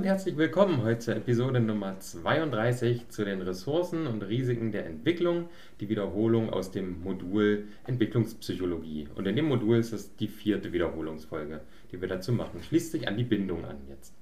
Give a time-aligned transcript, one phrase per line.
[0.00, 5.50] und herzlich willkommen heute zur Episode Nummer 32 zu den Ressourcen und Risiken der Entwicklung,
[5.78, 9.08] die Wiederholung aus dem Modul Entwicklungspsychologie.
[9.14, 11.60] Und in dem Modul ist es die vierte Wiederholungsfolge,
[11.92, 12.62] die wir dazu machen.
[12.62, 14.14] Schließt sich an die Bindung an jetzt.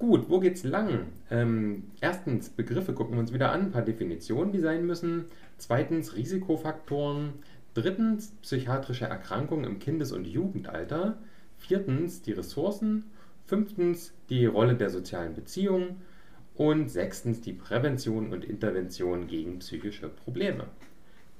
[0.00, 1.06] Gut, wo geht's lang?
[1.30, 5.26] Ähm, erstens, Begriffe gucken wir uns wieder an, ein paar Definitionen, die sein müssen.
[5.56, 7.34] Zweitens, Risikofaktoren.
[7.74, 11.18] Drittens, psychiatrische Erkrankungen im Kindes- und Jugendalter.
[11.58, 13.04] Viertens, die Ressourcen
[13.46, 16.02] fünftens die Rolle der sozialen Beziehungen
[16.54, 20.66] und sechstens die Prävention und Intervention gegen psychische Probleme.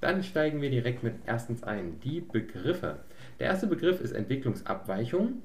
[0.01, 2.99] Dann steigen wir direkt mit erstens ein, die Begriffe.
[3.39, 5.43] Der erste Begriff ist Entwicklungsabweichung.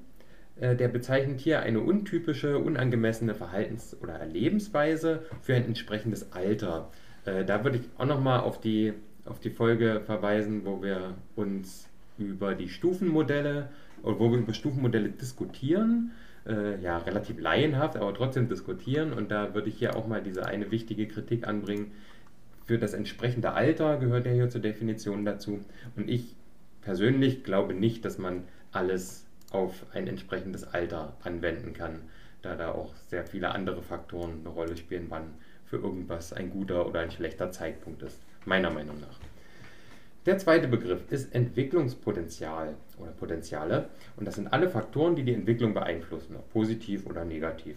[0.56, 6.90] Äh, der bezeichnet hier eine untypische, unangemessene Verhaltens- oder Erlebensweise für ein entsprechendes Alter.
[7.24, 8.92] Äh, da würde ich auch nochmal auf die,
[9.24, 13.70] auf die Folge verweisen, wo wir uns über die Stufenmodelle
[14.02, 16.12] oder wo wir über Stufenmodelle diskutieren
[16.46, 19.12] äh, ja, relativ laienhaft, aber trotzdem diskutieren.
[19.12, 21.92] Und da würde ich hier auch mal diese eine wichtige Kritik anbringen.
[22.64, 25.60] Für das entsprechende Alter gehört ja hier zur Definition dazu.
[25.96, 26.36] Und ich
[26.82, 32.00] persönlich glaube nicht, dass man alles auf ein entsprechendes Alter anwenden kann,
[32.42, 35.34] da da auch sehr viele andere Faktoren eine Rolle spielen, wann
[35.66, 39.29] für irgendwas ein guter oder ein schlechter Zeitpunkt ist, meiner Meinung nach.
[40.30, 45.74] Der zweite Begriff ist Entwicklungspotenzial oder Potenziale und das sind alle Faktoren, die die Entwicklung
[45.74, 47.74] beeinflussen, ob positiv oder negativ.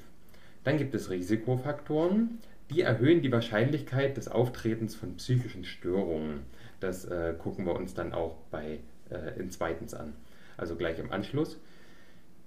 [0.63, 2.37] Dann gibt es Risikofaktoren,
[2.69, 6.41] die erhöhen die Wahrscheinlichkeit des Auftretens von psychischen Störungen.
[6.79, 10.13] Das äh, gucken wir uns dann auch bei äh, in zweitens an,
[10.55, 11.57] also gleich im Anschluss.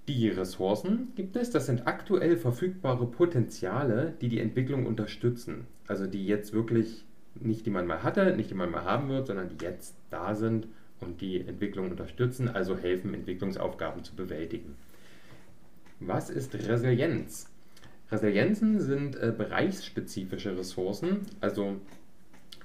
[0.07, 6.25] Die Ressourcen gibt es, das sind aktuell verfügbare Potenziale, die die Entwicklung unterstützen, also die
[6.25, 7.03] jetzt wirklich
[7.41, 10.35] nicht die man mal hatte, nicht die man mal haben wird, sondern die jetzt da
[10.35, 10.67] sind
[10.99, 14.75] und die Entwicklung unterstützen, also helfen, Entwicklungsaufgaben zu bewältigen.
[15.99, 17.49] Was ist Resilienz?
[18.11, 21.75] Resilienzen sind äh, bereichsspezifische Ressourcen, also,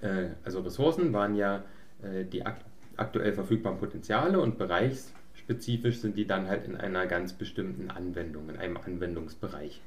[0.00, 1.64] äh, also Ressourcen waren ja
[2.02, 2.56] äh, die ak
[2.96, 8.58] aktuell verfügbaren Potenziale und bereichsspezifisch sind die dann halt in einer ganz bestimmten Anwendung, in
[8.58, 9.80] einem Anwendungsbereich.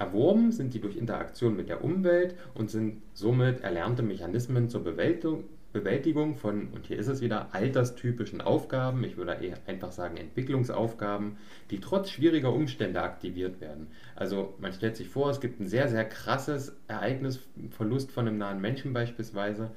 [0.00, 6.36] Erworben sind sie durch Interaktion mit der Umwelt und sind somit erlernte Mechanismen zur Bewältigung
[6.36, 11.36] von, und hier ist es wieder, alterstypischen Aufgaben, ich würde eher einfach sagen Entwicklungsaufgaben,
[11.70, 13.88] die trotz schwieriger Umstände aktiviert werden.
[14.16, 18.38] Also man stellt sich vor, es gibt ein sehr, sehr krasses Ereignis, Verlust von einem
[18.38, 19.70] nahen Menschen beispielsweise,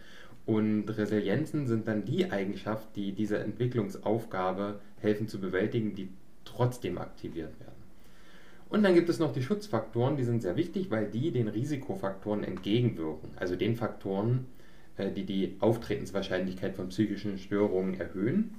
[0.45, 6.07] und Resilienzen sind dann die Eigenschaft, die diese Entwicklungsaufgabe helfen zu bewältigen, die
[6.45, 7.72] trotzdem aktiviert werden.
[8.73, 12.44] Und dann gibt es noch die Schutzfaktoren, die sind sehr wichtig, weil die den Risikofaktoren
[12.44, 13.29] entgegenwirken.
[13.35, 14.47] Also den Faktoren,
[14.97, 18.56] äh, die die Auftretenswahrscheinlichkeit von psychischen Störungen erhöhen.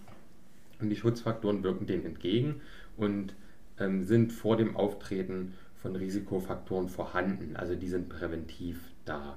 [0.81, 2.61] Und die Schutzfaktoren wirken denen entgegen
[2.97, 3.35] und
[3.81, 7.57] ähm, sind vor dem Auftreten von Risikofaktoren vorhanden.
[7.57, 9.37] Also die sind präventiv da.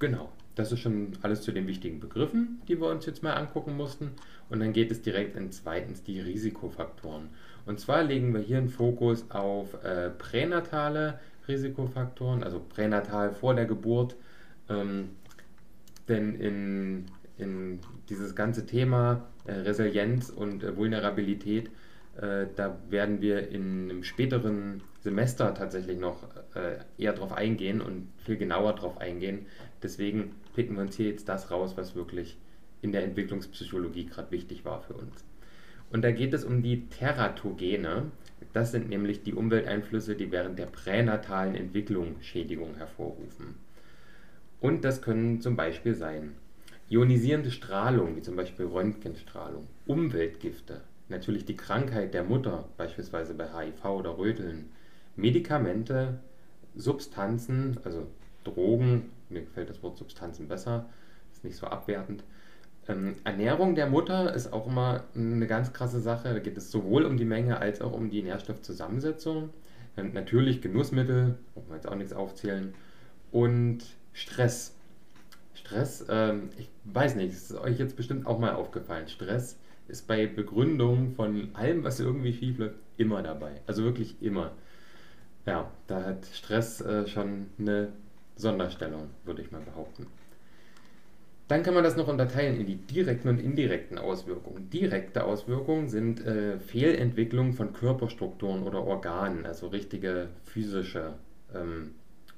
[0.00, 3.76] Genau, das ist schon alles zu den wichtigen Begriffen, die wir uns jetzt mal angucken
[3.76, 4.10] mussten.
[4.48, 7.28] Und dann geht es direkt in zweitens die Risikofaktoren.
[7.66, 13.66] Und zwar legen wir hier einen Fokus auf äh, pränatale Risikofaktoren, also pränatal vor der
[13.66, 14.16] Geburt.
[14.68, 15.10] Ähm,
[16.08, 17.06] denn in,
[17.38, 21.70] in dieses ganze Thema äh, Resilienz und äh, Vulnerabilität,
[22.16, 28.08] äh, da werden wir in einem späteren Semester tatsächlich noch äh, eher drauf eingehen und
[28.18, 29.46] viel genauer drauf eingehen.
[29.82, 32.36] Deswegen picken wir uns hier jetzt das raus, was wirklich
[32.82, 35.24] in der Entwicklungspsychologie gerade wichtig war für uns.
[35.90, 38.10] Und da geht es um die Teratogene.
[38.52, 43.56] Das sind nämlich die Umwelteinflüsse, die während der pränatalen Entwicklung Schädigungen hervorrufen.
[44.60, 46.34] Und das können zum Beispiel sein
[46.88, 53.84] ionisierende Strahlung, wie zum Beispiel Röntgenstrahlung, Umweltgifte, natürlich die Krankheit der Mutter, beispielsweise bei HIV
[53.84, 54.70] oder Röteln,
[55.16, 56.18] Medikamente,
[56.74, 58.06] Substanzen, also
[58.44, 60.86] Drogen, mir gefällt das Wort Substanzen besser,
[61.32, 62.24] ist nicht so abwertend,
[62.90, 66.32] ähm, Ernährung der Mutter ist auch immer eine ganz krasse Sache.
[66.32, 69.50] Da geht es sowohl um die Menge als auch um die Nährstoffzusammensetzung.
[69.96, 72.74] Ähm, natürlich Genussmittel, brauchen wir jetzt auch nichts aufzählen.
[73.30, 73.78] Und
[74.12, 74.74] Stress.
[75.54, 79.08] Stress, ähm, ich weiß nicht, ist euch jetzt bestimmt auch mal aufgefallen.
[79.08, 79.56] Stress
[79.88, 83.60] ist bei Begründung von allem, was irgendwie schief läuft, immer dabei.
[83.66, 84.52] Also wirklich immer.
[85.46, 87.88] Ja, da hat Stress äh, schon eine
[88.36, 90.06] Sonderstellung, würde ich mal behaupten.
[91.50, 94.70] Dann kann man das noch unterteilen in die direkten und indirekten Auswirkungen.
[94.70, 101.14] Direkte Auswirkungen sind äh, Fehlentwicklung von Körperstrukturen oder Organen, also richtige physische,
[101.52, 101.96] ähm,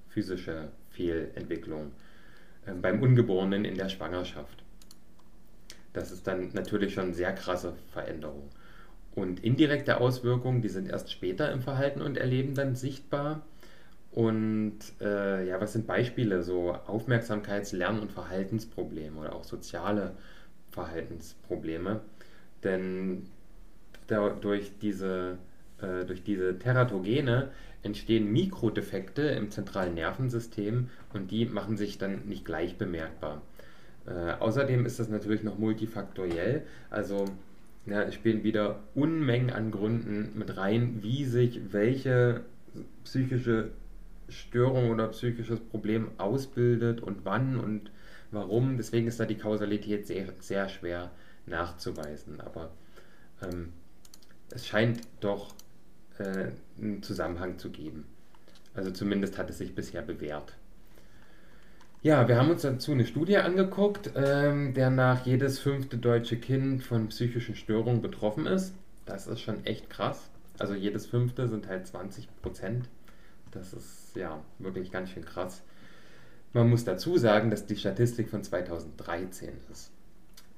[0.08, 1.92] physische Fehlentwicklung
[2.64, 4.64] äh, beim Ungeborenen in der Schwangerschaft.
[5.92, 8.48] Das ist dann natürlich schon sehr krasse Veränderung.
[9.14, 13.42] Und indirekte Auswirkungen, die sind erst später im Verhalten und Erleben dann sichtbar.
[14.12, 16.42] Und äh, ja, was sind Beispiele?
[16.42, 20.12] So Aufmerksamkeits-, Lern- und Verhaltensprobleme oder auch soziale
[20.70, 22.00] Verhaltensprobleme.
[22.62, 23.26] Denn
[24.06, 25.38] durch, diese,
[25.80, 27.50] äh, durch diese Teratogene
[27.82, 33.40] entstehen Mikrodefekte im zentralen Nervensystem und die machen sich dann nicht gleich bemerkbar.
[34.06, 37.24] Äh, außerdem ist das natürlich noch multifaktoriell, also
[37.86, 42.42] ja, spielen wieder Unmengen an Gründen mit rein, wie sich welche
[43.04, 43.70] psychische
[44.32, 47.90] Störung oder psychisches Problem ausbildet und wann und
[48.30, 48.76] warum.
[48.76, 51.10] Deswegen ist da die Kausalität sehr, sehr schwer
[51.46, 52.40] nachzuweisen.
[52.40, 52.70] Aber
[53.42, 53.72] ähm,
[54.50, 55.54] es scheint doch
[56.18, 56.48] äh,
[56.80, 58.06] einen Zusammenhang zu geben.
[58.74, 60.54] Also zumindest hat es sich bisher bewährt.
[62.02, 66.82] Ja, wir haben uns dazu eine Studie angeguckt, ähm, der nach jedes fünfte deutsche Kind
[66.82, 68.74] von psychischen Störungen betroffen ist.
[69.06, 70.28] Das ist schon echt krass.
[70.58, 72.88] Also jedes fünfte sind halt 20 Prozent.
[73.52, 75.62] Das ist ja wirklich ganz schön krass.
[76.52, 79.90] Man muss dazu sagen, dass die Statistik von 2013 ist.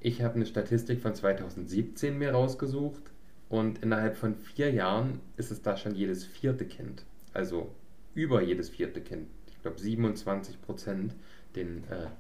[0.01, 3.03] Ich habe eine Statistik von 2017 mir rausgesucht
[3.49, 7.05] und innerhalb von vier Jahren ist es da schon jedes vierte Kind.
[7.33, 7.71] Also
[8.15, 9.29] über jedes vierte Kind.
[9.47, 11.15] Ich glaube 27 Prozent.
[11.57, 11.65] Äh,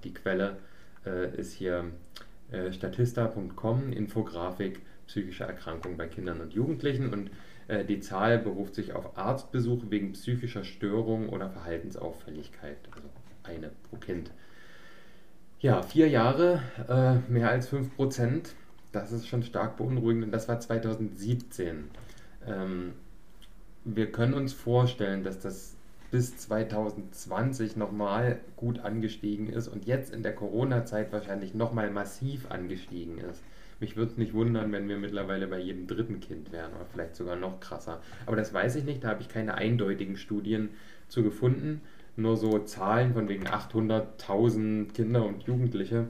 [0.05, 0.59] die Quelle
[1.05, 1.91] äh, ist hier
[2.53, 7.13] äh, statista.com, Infografik psychische Erkrankungen bei Kindern und Jugendlichen.
[7.13, 7.31] Und
[7.69, 12.77] die Zahl beruft sich auf Arztbesuche wegen psychischer Störung oder Verhaltensauffälligkeit.
[12.95, 13.09] Also
[13.43, 14.31] eine pro Kind.
[15.61, 18.55] Ja, vier Jahre, äh, mehr als 5 Prozent.
[18.93, 21.91] Das ist schon stark beunruhigend und das war 2017.
[22.47, 22.93] Ähm,
[23.85, 25.75] wir können uns vorstellen, dass das
[26.11, 33.19] bis 2020 nochmal gut angestiegen ist und jetzt in der Corona-Zeit wahrscheinlich nochmal massiv angestiegen
[33.19, 33.43] ist.
[33.81, 37.17] Mich würde es nicht wundern, wenn wir mittlerweile bei jedem dritten Kind wären oder vielleicht
[37.17, 38.01] sogar noch krasser.
[38.27, 40.71] Aber das weiß ich nicht, da habe ich keine eindeutigen Studien
[41.09, 41.81] zu gefunden.
[42.17, 46.07] Nur so Zahlen von wegen 800.000 Kinder und Jugendliche.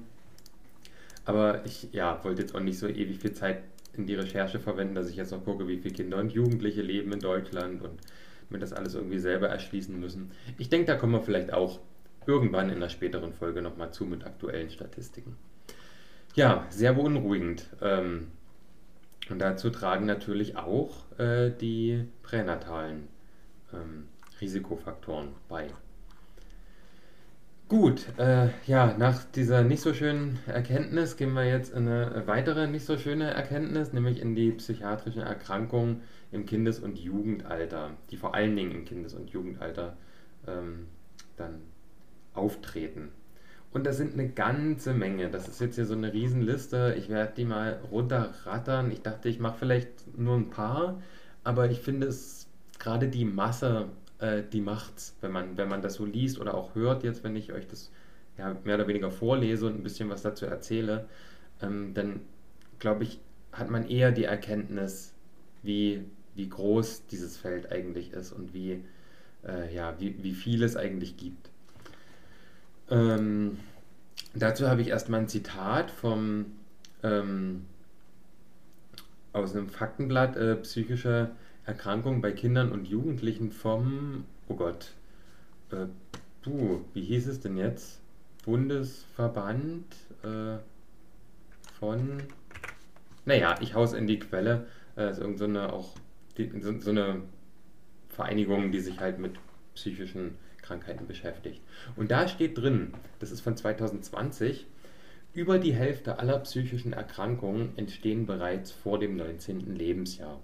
[1.24, 3.62] Aber ich ja, wollte jetzt auch nicht so ewig viel Zeit
[3.94, 7.12] in die Recherche verwenden, dass ich jetzt noch gucke, wie viele Kinder und Jugendliche leben
[7.12, 8.00] in Deutschland und
[8.50, 10.30] mir das alles irgendwie selber erschließen müssen.
[10.58, 11.80] Ich denke, da kommen wir vielleicht auch
[12.26, 15.36] irgendwann in einer späteren Folge nochmal zu mit aktuellen Statistiken.
[16.34, 17.68] Ja, sehr beunruhigend.
[17.80, 18.32] Ähm,
[19.30, 23.08] und dazu tragen natürlich auch äh, die pränatalen
[23.72, 24.08] ähm,
[24.40, 25.68] Risikofaktoren bei.
[27.68, 32.66] Gut, äh, ja, nach dieser nicht so schönen Erkenntnis gehen wir jetzt in eine weitere
[32.66, 38.34] nicht so schöne Erkenntnis, nämlich in die psychiatrischen Erkrankungen im Kindes- und Jugendalter, die vor
[38.34, 39.96] allen Dingen im Kindes- und Jugendalter
[40.46, 40.88] ähm,
[41.36, 41.62] dann
[42.34, 43.12] auftreten.
[43.74, 45.28] Und das sind eine ganze Menge.
[45.28, 46.94] Das ist jetzt hier so eine Riesenliste.
[46.96, 48.90] Ich werde die mal runterrattern.
[48.90, 51.02] Ich dachte, ich mache vielleicht nur ein paar,
[51.42, 52.46] aber ich finde es
[52.78, 53.88] gerade die Masse
[54.24, 57.36] äh, die macht's, wenn man, wenn man das so liest oder auch hört, jetzt, wenn
[57.36, 57.90] ich euch das
[58.38, 61.06] ja, mehr oder weniger vorlese und ein bisschen was dazu erzähle,
[61.62, 62.20] ähm, dann
[62.78, 63.20] glaube ich,
[63.52, 65.12] hat man eher die Erkenntnis,
[65.62, 66.04] wie,
[66.34, 68.82] wie groß dieses Feld eigentlich ist und wie,
[69.46, 71.50] äh, ja, wie, wie viel es eigentlich gibt.
[72.90, 73.58] Ähm,
[74.34, 76.46] dazu habe ich erstmal ein Zitat vom,
[77.02, 77.66] ähm,
[79.32, 81.30] aus einem Faktenblatt äh, psychische
[81.64, 84.92] Erkrankung bei Kindern und Jugendlichen vom, oh Gott,
[85.70, 85.86] äh,
[86.42, 88.00] du, wie hieß es denn jetzt?
[88.44, 89.86] Bundesverband
[90.22, 90.58] äh,
[91.78, 92.22] von,
[93.24, 95.94] naja, ich hau's in die Quelle, äh, ist irgend so eine auch,
[96.36, 97.22] die, so, so eine
[98.10, 99.32] Vereinigung, die sich halt mit
[99.74, 101.62] psychischen Krankheiten beschäftigt.
[101.96, 104.66] Und da steht drin, das ist von 2020,
[105.34, 109.74] über die Hälfte aller psychischen Erkrankungen entstehen bereits vor dem 19.
[109.74, 110.40] Lebensjahr.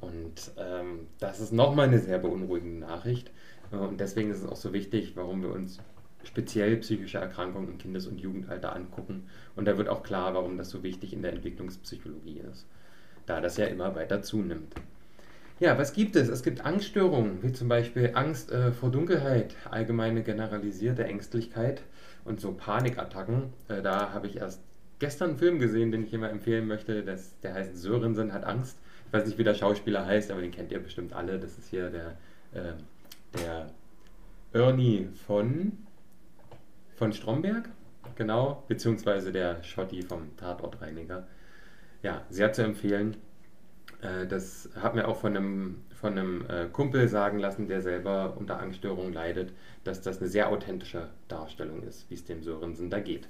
[0.00, 3.30] Und ähm, das ist nochmal eine sehr beunruhigende Nachricht.
[3.72, 5.78] Äh, und deswegen ist es auch so wichtig, warum wir uns
[6.22, 9.28] speziell psychische Erkrankungen im Kindes- und Jugendalter angucken.
[9.56, 12.66] Und da wird auch klar, warum das so wichtig in der Entwicklungspsychologie ist,
[13.26, 14.74] da das ja immer weiter zunimmt.
[15.60, 16.30] Ja, was gibt es?
[16.30, 21.82] Es gibt Angststörungen, wie zum Beispiel Angst äh, vor Dunkelheit, allgemeine generalisierte Ängstlichkeit
[22.24, 23.52] und so Panikattacken.
[23.68, 24.62] Äh, da habe ich erst
[25.00, 27.02] gestern einen Film gesehen, den ich immer empfehlen möchte.
[27.02, 28.78] Das, der heißt Sörensen hat Angst.
[29.06, 31.38] Ich weiß nicht, wie der Schauspieler heißt, aber den kennt ihr bestimmt alle.
[31.38, 32.16] Das ist hier der,
[32.54, 32.72] äh,
[33.38, 33.70] der
[34.54, 35.72] Ernie von,
[36.96, 37.68] von Stromberg,
[38.16, 41.28] genau, beziehungsweise der Schotti vom Tatortreiniger.
[42.02, 43.18] Ja, sehr zu empfehlen.
[44.02, 48.36] Äh, das hat mir auch von einem, von einem äh, Kumpel sagen lassen, der selber
[48.38, 49.52] unter Angststörungen leidet,
[49.84, 53.28] dass das eine sehr authentische Darstellung ist, wie es dem Sörensen da geht.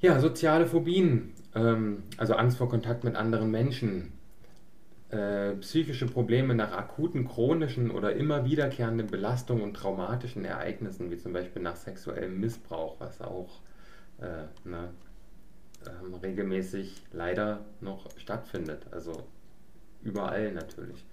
[0.00, 4.12] Ja, soziale Phobien, ähm, also Angst vor Kontakt mit anderen Menschen,
[5.10, 11.32] äh, psychische Probleme nach akuten, chronischen oder immer wiederkehrenden Belastungen und traumatischen Ereignissen, wie zum
[11.32, 13.60] Beispiel nach sexuellem Missbrauch, was auch
[14.20, 14.90] äh, ne,
[15.86, 18.86] ähm, regelmäßig leider noch stattfindet.
[18.90, 19.22] Also
[20.02, 21.04] überall natürlich.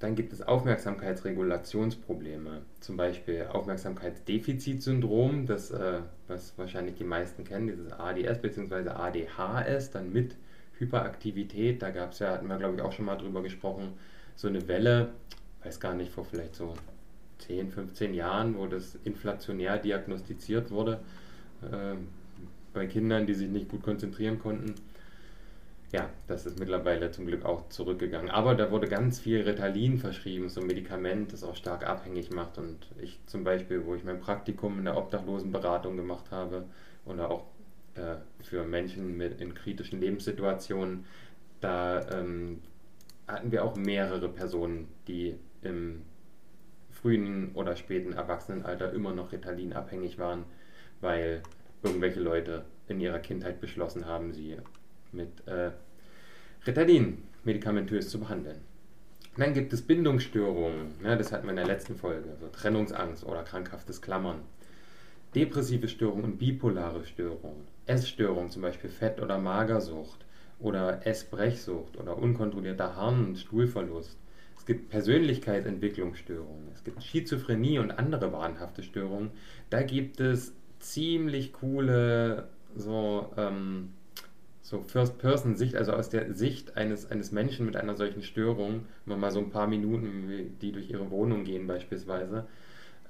[0.00, 7.92] Dann gibt es Aufmerksamkeitsregulationsprobleme, zum Beispiel Aufmerksamkeitsdefizitsyndrom, das, äh, was wahrscheinlich die meisten kennen, dieses
[7.92, 8.88] ADS bzw.
[8.90, 10.36] ADHS, dann mit
[10.78, 11.80] Hyperaktivität.
[11.80, 13.94] Da gab es ja, hatten wir glaube ich auch schon mal drüber gesprochen,
[14.36, 15.12] so eine Welle,
[15.62, 16.74] weiß gar nicht, vor vielleicht so
[17.38, 21.00] 10, 15 Jahren, wo das inflationär diagnostiziert wurde
[21.62, 21.96] äh,
[22.74, 24.74] bei Kindern, die sich nicht gut konzentrieren konnten
[25.94, 28.28] ja, das ist mittlerweile zum Glück auch zurückgegangen.
[28.28, 32.58] Aber da wurde ganz viel Ritalin verschrieben, so ein Medikament, das auch stark abhängig macht.
[32.58, 36.64] Und ich zum Beispiel, wo ich mein Praktikum in der Obdachlosenberatung gemacht habe
[37.04, 37.44] oder auch
[37.94, 41.04] äh, für Menschen mit, in kritischen Lebenssituationen,
[41.60, 42.60] da ähm,
[43.28, 46.02] hatten wir auch mehrere Personen, die im
[46.90, 50.42] frühen oder späten Erwachsenenalter immer noch Ritalin abhängig waren,
[51.00, 51.40] weil
[51.84, 54.56] irgendwelche Leute in ihrer Kindheit beschlossen haben, sie
[55.12, 55.70] mit äh,
[56.66, 58.60] Ritalin medikamentös zu behandeln.
[59.36, 63.42] dann gibt es Bindungsstörungen, ja, das hatten wir in der letzten Folge, also Trennungsangst oder
[63.42, 64.40] krankhaftes Klammern.
[65.34, 70.24] Depressive Störungen und bipolare Störungen, Essstörungen, zum Beispiel Fett- oder Magersucht
[70.60, 74.16] oder Essbrechsucht oder unkontrollierter Harn- und Stuhlverlust.
[74.56, 79.32] Es gibt Persönlichkeitsentwicklungsstörungen, es gibt Schizophrenie und andere wahnhafte Störungen.
[79.70, 83.90] Da gibt es ziemlich coole so ähm,
[84.64, 89.30] so First-Person-Sicht, also aus der Sicht eines, eines Menschen mit einer solchen Störung, wenn mal
[89.30, 92.46] so ein paar Minuten, die durch ihre Wohnung gehen beispielsweise,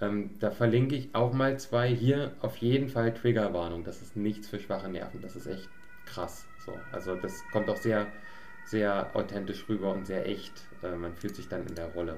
[0.00, 1.88] ähm, da verlinke ich auch mal zwei.
[1.94, 3.84] Hier auf jeden Fall Triggerwarnung.
[3.84, 5.20] Das ist nichts für schwache Nerven.
[5.22, 5.68] Das ist echt
[6.06, 6.44] krass.
[6.66, 8.08] So, also das kommt auch sehr,
[8.64, 10.52] sehr authentisch rüber und sehr echt.
[10.82, 12.16] Äh, man fühlt sich dann in der Rolle.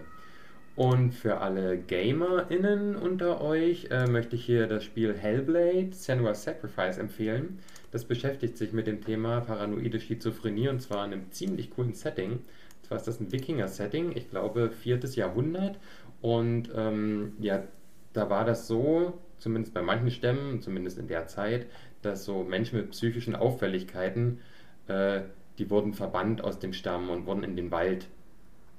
[0.77, 6.99] Und für alle GamerInnen unter euch äh, möchte ich hier das Spiel Hellblade Senua's Sacrifice
[6.99, 7.61] empfehlen.
[7.93, 12.33] Das beschäftigt sich mit dem Thema paranoide Schizophrenie und zwar in einem ziemlich coolen Setting.
[12.33, 12.43] Und
[12.83, 15.79] zwar ist das ein Wikinger-Setting, ich glaube viertes Jahrhundert.
[16.21, 17.63] Und ähm, ja,
[18.13, 21.67] da war das so, zumindest bei manchen Stämmen, zumindest in der Zeit,
[22.03, 24.41] dass so Menschen mit psychischen Auffälligkeiten,
[24.89, 25.21] äh,
[25.57, 28.09] die wurden verbannt aus dem Stamm und wurden in den Wald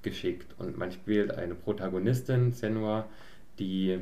[0.02, 0.56] geschickt.
[0.58, 3.08] Und man spielt eine Protagonistin, Senua,
[3.60, 4.00] die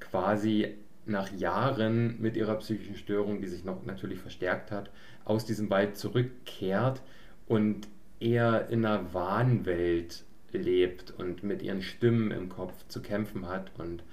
[0.00, 0.74] quasi
[1.06, 4.90] nach Jahren mit ihrer psychischen Störung, die sich noch natürlich verstärkt hat,
[5.24, 7.02] aus diesem Wald zurückkehrt
[7.46, 7.88] und
[8.20, 13.72] eher in einer Wahnwelt lebt und mit ihren Stimmen im Kopf zu kämpfen hat.
[13.78, 14.04] Und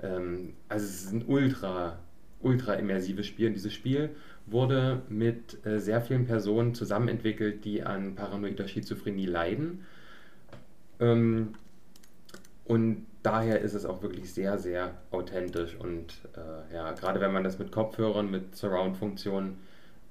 [0.00, 1.98] ähm, also es ist ein ultra,
[2.40, 3.48] ultra immersives Spiel.
[3.48, 4.10] Und dieses Spiel
[4.46, 9.84] wurde mit äh, sehr vielen Personen zusammen entwickelt, die an paranoider Schizophrenie leiden.
[11.00, 11.54] Ähm,
[12.64, 17.44] und daher ist es auch wirklich sehr, sehr authentisch und äh, ja, gerade wenn man
[17.44, 19.58] das mit Kopfhörern, mit Surround-Funktionen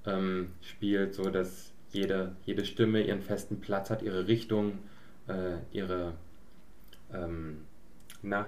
[0.06, 4.80] ähm, spielt, so dass jede, jede Stimme ihren festen Platz hat, ihre Richtung,
[5.28, 6.14] äh, ihre,
[7.14, 7.66] ähm,
[8.22, 8.46] na,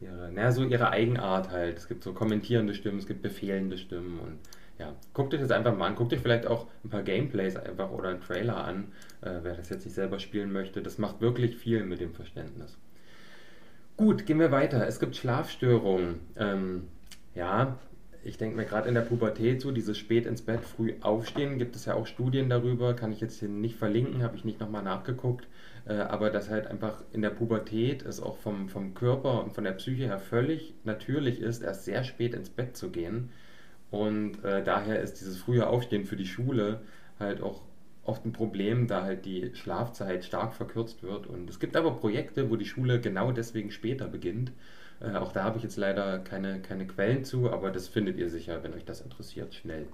[0.00, 1.78] ihre, na, so ihre Eigenart halt.
[1.78, 4.38] Es gibt so kommentierende Stimmen, es gibt befehlende Stimmen und
[4.78, 5.94] ja, guckt euch das einfach mal an.
[5.94, 8.92] Guckt euch vielleicht auch ein paar Gameplays einfach oder einen Trailer an,
[9.22, 10.82] äh, wer das jetzt nicht selber spielen möchte.
[10.82, 12.78] Das macht wirklich viel mit dem Verständnis.
[13.96, 14.86] Gut, gehen wir weiter.
[14.86, 16.20] Es gibt Schlafstörungen.
[16.36, 16.88] Ähm,
[17.34, 17.78] ja,
[18.26, 21.76] ich denke mir gerade in der Pubertät so, dieses spät ins Bett, früh aufstehen, gibt
[21.76, 24.82] es ja auch Studien darüber, kann ich jetzt hier nicht verlinken, habe ich nicht nochmal
[24.82, 25.46] nachgeguckt,
[25.86, 29.64] äh, aber dass halt einfach in der Pubertät es auch vom, vom Körper und von
[29.64, 33.30] der Psyche her völlig natürlich ist, erst sehr spät ins Bett zu gehen.
[33.96, 36.80] Und äh, daher ist dieses frühe Aufstehen für die Schule
[37.18, 37.62] halt auch
[38.04, 41.26] oft ein Problem, da halt die Schlafzeit stark verkürzt wird.
[41.26, 44.52] Und es gibt aber Projekte, wo die Schule genau deswegen später beginnt.
[45.00, 48.30] Äh, auch da habe ich jetzt leider keine, keine Quellen zu, aber das findet ihr
[48.30, 49.86] sicher, wenn euch das interessiert, schnell.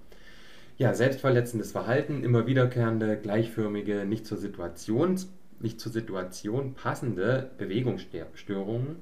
[0.78, 5.18] Ja, selbstverletzendes Verhalten, immer wiederkehrende, gleichförmige, nicht zur Situation,
[5.61, 8.97] nicht zur Situation passende Bewegungsstörungen.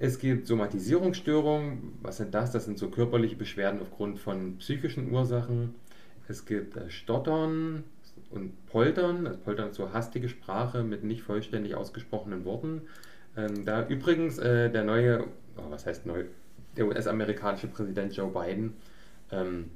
[0.00, 1.98] Es gibt Somatisierungsstörungen.
[2.02, 2.52] Was sind das?
[2.52, 5.74] Das sind so körperliche Beschwerden aufgrund von psychischen Ursachen.
[6.28, 7.84] Es gibt äh, Stottern,
[8.30, 9.26] und Poltern.
[9.26, 12.82] Also Poltern ist so hastige Sprache mit nicht vollständig ausgesprochenen Worten.
[13.36, 15.24] Ähm, da übrigens äh, der neue,
[15.56, 16.24] oh, was heißt neu,
[16.76, 18.74] der US-amerikanische Präsident Joe Biden
[19.30, 19.70] ähm,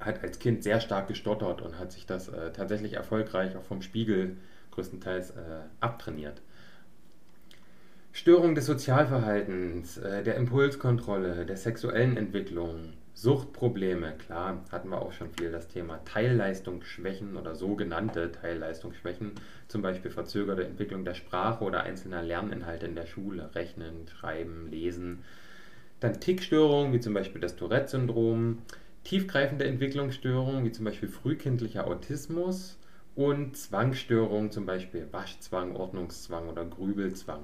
[0.00, 3.82] hat als Kind sehr stark gestottert und hat sich das äh, tatsächlich erfolgreich auch vom
[3.82, 4.36] Spiegel
[4.72, 5.34] größtenteils äh,
[5.80, 6.42] abtrainiert.
[8.14, 15.30] Störung des Sozialverhaltens, äh, der Impulskontrolle, der sexuellen Entwicklung, Suchtprobleme, klar, hatten wir auch schon
[15.32, 19.32] viel das Thema Teilleistungsschwächen oder sogenannte Teilleistungsschwächen,
[19.66, 25.20] zum Beispiel verzögerte Entwicklung der Sprache oder einzelner Lerninhalte in der Schule, Rechnen, Schreiben, Lesen.
[26.00, 28.58] Dann Tickstörungen, wie zum Beispiel das Tourette-Syndrom,
[29.04, 32.78] tiefgreifende Entwicklungsstörungen, wie zum Beispiel frühkindlicher Autismus
[33.14, 37.40] und Zwangsstörungen, zum Beispiel Waschzwang, Ordnungszwang oder Grübelzwang.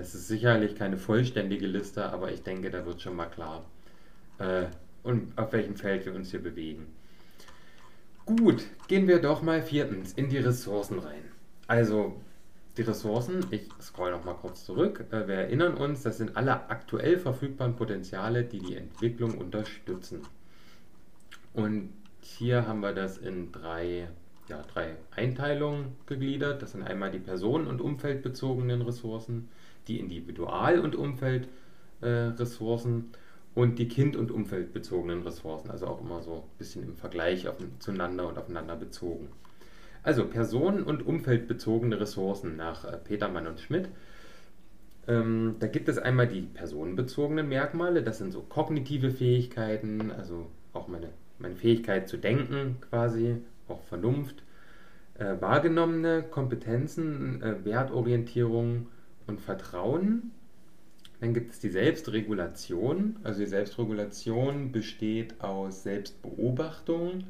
[0.00, 3.66] Das ist sicherlich keine vollständige Liste, aber ich denke, da wird schon mal klar,
[4.38, 4.64] äh,
[5.02, 6.86] und auf welchem Feld wir uns hier bewegen.
[8.24, 11.24] Gut, gehen wir doch mal viertens in die Ressourcen rein.
[11.66, 12.18] Also
[12.78, 15.04] die Ressourcen, ich scroll noch mal kurz zurück.
[15.10, 20.22] Äh, wir erinnern uns, das sind alle aktuell verfügbaren Potenziale, die die Entwicklung unterstützen.
[21.52, 21.92] Und
[22.22, 24.08] hier haben wir das in drei,
[24.48, 26.62] ja, drei Einteilungen gegliedert.
[26.62, 29.50] Das sind einmal die personen- und umfeldbezogenen Ressourcen,
[29.90, 33.10] die individual- und Umfeldressourcen
[33.54, 37.56] und die kind- und umfeldbezogenen Ressourcen, also auch immer so ein bisschen im Vergleich auf,
[37.80, 39.28] zueinander und aufeinander bezogen.
[40.02, 43.88] Also personen- und umfeldbezogene Ressourcen nach äh, Petermann und Schmidt.
[45.08, 50.86] Ähm, da gibt es einmal die personenbezogenen Merkmale, das sind so kognitive Fähigkeiten, also auch
[50.88, 53.36] meine, meine Fähigkeit zu denken quasi,
[53.68, 54.42] auch Vernunft,
[55.18, 58.86] äh, wahrgenommene Kompetenzen, äh, Wertorientierung
[59.30, 60.32] und Vertrauen
[61.20, 63.16] dann gibt es die Selbstregulation.
[63.22, 67.24] Also die Selbstregulation besteht aus Selbstbeobachtung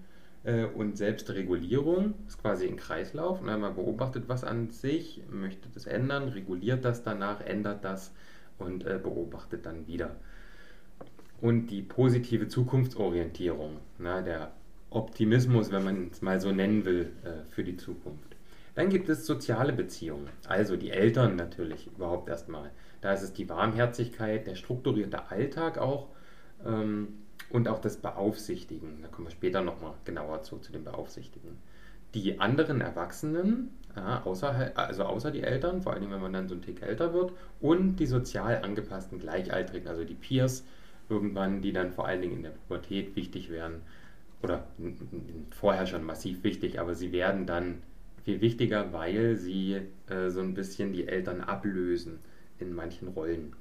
[0.44, 2.14] äh, und Selbstregulierung.
[2.24, 3.40] Das ist quasi ein Kreislauf.
[3.40, 8.12] Und man beobachtet was an sich, möchte das ändern, reguliert das danach, ändert das
[8.58, 10.14] und äh, beobachtet dann wieder.
[11.40, 14.52] Und die positive Zukunftsorientierung, na, der
[14.90, 18.29] Optimismus, wenn man es mal so nennen will, äh, für die Zukunft.
[18.74, 22.70] Dann gibt es soziale Beziehungen, also die Eltern natürlich überhaupt erstmal.
[23.00, 26.08] Da ist es die Warmherzigkeit, der strukturierte Alltag auch
[26.64, 27.08] ähm,
[27.50, 29.02] und auch das Beaufsichtigen.
[29.02, 31.58] Da kommen wir später nochmal genauer zu, zu dem Beaufsichtigen.
[32.14, 36.54] Die anderen Erwachsenen, ja, außer, also außer die Eltern, vor allem wenn man dann so
[36.54, 40.64] ein Tick älter wird, und die sozial angepassten Gleichaltrigen, also die Peers
[41.08, 43.82] irgendwann, die dann vor allen Dingen in der Pubertät wichtig werden,
[44.42, 44.66] oder
[45.50, 47.82] vorher schon massiv wichtig, aber sie werden dann
[48.24, 52.18] viel wichtiger, weil sie äh, so ein bisschen die Eltern ablösen
[52.58, 53.54] in manchen Rollen.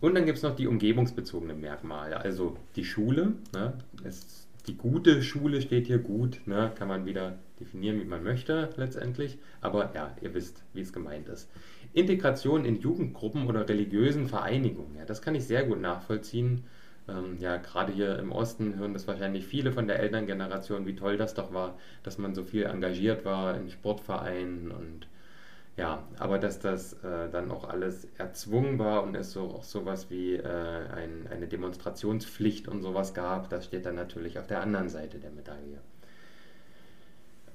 [0.00, 3.34] Und dann gibt es noch die umgebungsbezogenen Merkmale, also die Schule.
[3.54, 3.74] Ne?
[4.02, 6.72] Es, die gute Schule steht hier gut, ne?
[6.76, 9.38] kann man wieder definieren, wie man möchte letztendlich.
[9.60, 11.48] Aber ja, ihr wisst, wie es gemeint ist.
[11.92, 16.64] Integration in Jugendgruppen oder religiösen Vereinigungen, ja, das kann ich sehr gut nachvollziehen.
[17.08, 21.16] Ähm, ja, gerade hier im Osten hören das wahrscheinlich viele von der Elterngeneration, wie toll
[21.16, 25.06] das doch war, dass man so viel engagiert war in Sportvereinen und
[25.76, 30.10] ja, aber dass das äh, dann auch alles erzwungen war und es so auch sowas
[30.10, 34.90] wie äh, ein, eine Demonstrationspflicht und sowas gab, das steht dann natürlich auf der anderen
[34.90, 35.78] Seite der Medaille.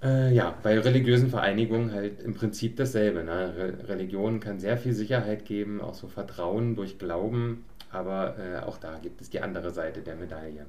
[0.03, 3.23] Äh, ja, bei religiösen Vereinigungen halt im Prinzip dasselbe.
[3.23, 3.53] Ne?
[3.57, 7.65] Re Religion kann sehr viel Sicherheit geben, auch so Vertrauen durch Glauben,
[7.97, 10.65] aber äh, auch da gibt es die andere Seite der Medaille.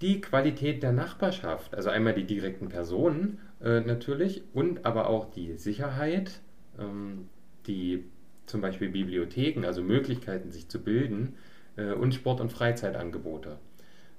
[0.00, 5.54] Die Qualität der Nachbarschaft, also einmal die direkten Personen äh, natürlich und aber auch die
[5.54, 6.40] Sicherheit
[6.78, 7.28] ähm,
[7.66, 8.04] die
[8.46, 11.34] zum Beispiel Bibliotheken, also Möglichkeiten, sich zu bilden,
[11.76, 13.58] äh, und Sport- und Freizeitangebote.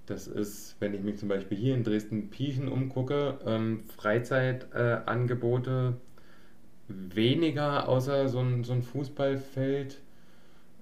[0.05, 5.95] Das ist, wenn ich mich zum Beispiel hier in Dresden-Pieschen umgucke, ähm, Freizeitangebote
[6.88, 10.01] weniger, außer so ein, so ein Fußballfeld.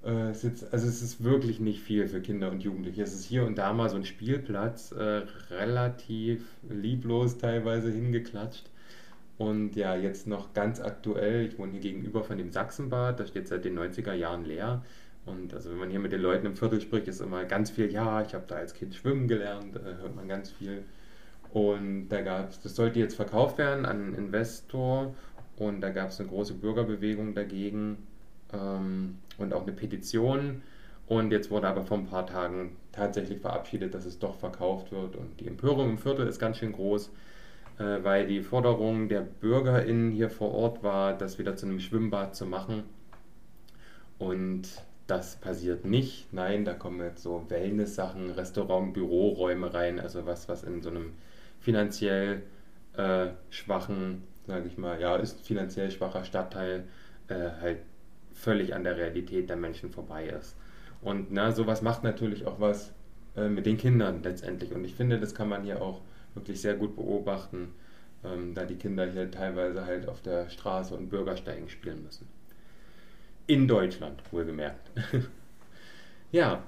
[0.04, 3.04] Äh, also es ist wirklich nicht viel für Kinder und Jugendliche.
[3.04, 8.70] Es ist hier und da mal so ein Spielplatz, äh, relativ lieblos teilweise hingeklatscht.
[9.38, 13.48] Und ja, jetzt noch ganz aktuell, ich wohne hier gegenüber von dem Sachsenbad, das steht
[13.48, 14.84] seit den 90er Jahren leer.
[15.26, 17.92] Und also wenn man hier mit den Leuten im Viertel spricht, ist immer ganz viel,
[17.92, 20.84] ja, ich habe da als Kind schwimmen gelernt, äh, hört man ganz viel.
[21.52, 25.14] Und da gab es, das sollte jetzt verkauft werden an einen Investor
[25.58, 27.98] und da gab es eine große Bürgerbewegung dagegen
[28.54, 30.62] ähm, und auch eine Petition.
[31.08, 35.16] Und jetzt wurde aber vor ein paar Tagen tatsächlich verabschiedet, dass es doch verkauft wird.
[35.16, 37.12] Und die Empörung im Viertel ist ganz schön groß.
[37.80, 42.36] Äh, weil die Forderung der BürgerInnen hier vor Ort war, das wieder zu einem Schwimmbad
[42.36, 42.84] zu machen.
[44.20, 44.68] Und
[45.08, 46.32] das passiert nicht.
[46.32, 51.14] Nein, da kommen jetzt so Wellness-Sachen, Restaurant, Büroräume rein, also was, was in so einem
[51.60, 52.44] finanziell
[52.96, 56.86] äh, schwachen, sage ich mal, ja, ist finanziell schwacher Stadtteil
[57.28, 57.80] äh, halt
[58.44, 60.56] völlig an der Realität der Menschen vorbei ist.
[61.02, 62.92] Und na, sowas macht natürlich auch was
[63.36, 64.74] äh, mit den Kindern letztendlich.
[64.74, 66.02] Und ich finde, das kann man hier auch
[66.34, 67.74] wirklich sehr gut beobachten,
[68.24, 72.28] ähm, da die Kinder hier teilweise halt auf der Straße und Bürgersteigen spielen müssen.
[73.48, 74.92] In Deutschland, wohlgemerkt.
[76.32, 76.64] ja,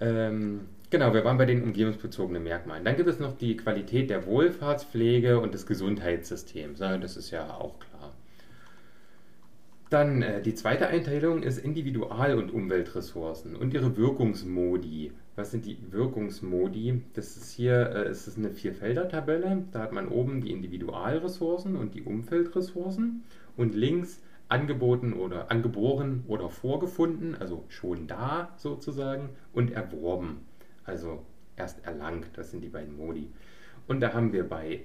[0.00, 2.82] ähm, Genau, wir waren bei den umgebungsbezogenen Merkmalen.
[2.82, 6.78] Dann gibt es noch die Qualität der Wohlfahrtspflege und des Gesundheitssystems.
[6.78, 7.87] Das ist ja auch klar.
[9.90, 15.12] Dann äh, die zweite Einteilung ist Individual- und Umweltressourcen und ihre Wirkungsmodi.
[15.36, 17.02] Was sind die Wirkungsmodi?
[17.14, 19.64] Das ist hier äh, ist eine Vierfelder-Tabelle.
[19.72, 23.24] Da hat man oben die Individualressourcen und die Umfeldressourcen
[23.56, 30.48] und links angeboten oder angeboren oder vorgefunden, also schon da sozusagen, und erworben
[30.88, 31.22] also
[31.56, 32.26] erst erlangt.
[32.34, 33.28] Das sind die beiden Modi.
[33.86, 34.80] Und da haben wir bei,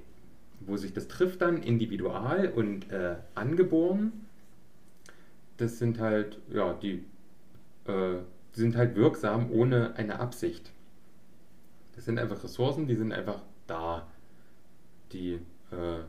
[0.59, 4.27] wo sich das trifft dann, individual und äh, angeboren.
[5.63, 7.05] Das sind halt, ja, die
[7.85, 8.17] äh,
[8.51, 10.73] sind halt wirksam ohne eine Absicht.
[11.95, 14.05] Das sind einfach Ressourcen, die sind einfach da.
[15.13, 15.35] Die
[15.71, 16.01] äh,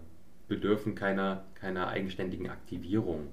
[0.49, 3.29] bedürfen keiner, keiner eigenständigen Aktivierung.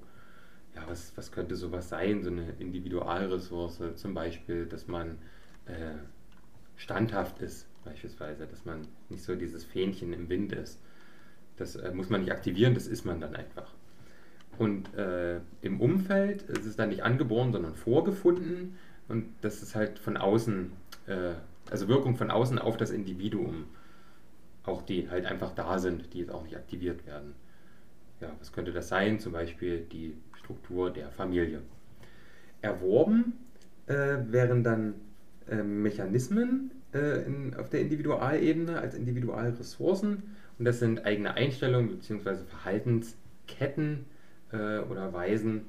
[0.76, 2.22] Ja, was, was könnte sowas sein?
[2.22, 5.18] So eine Individualressource, zum Beispiel, dass man
[5.66, 5.96] äh,
[6.78, 10.80] standhaft ist, beispielsweise, dass man nicht so dieses Fähnchen im Wind ist.
[11.58, 13.74] Das äh, muss man nicht aktivieren, das ist man dann einfach.
[14.58, 18.78] Und äh, im Umfeld ist es dann nicht angeboren, sondern vorgefunden.
[19.08, 20.72] Und das ist halt von außen,
[21.08, 21.34] äh,
[21.70, 23.66] also Wirkung von außen auf das Individuum.
[24.64, 27.34] Auch die halt einfach da sind, die jetzt auch nicht aktiviert werden.
[28.20, 29.20] Ja, was könnte das sein?
[29.20, 31.62] Zum Beispiel die Struktur der Familie.
[32.62, 33.34] Erworben
[33.88, 34.94] äh, wären dann
[35.50, 40.24] äh, Mechanismen äh, in, auf der Individualebene als Individualressourcen
[40.60, 42.44] und das sind eigene Einstellungen bzw.
[42.48, 44.06] Verhaltensketten
[44.52, 45.66] äh, oder Weisen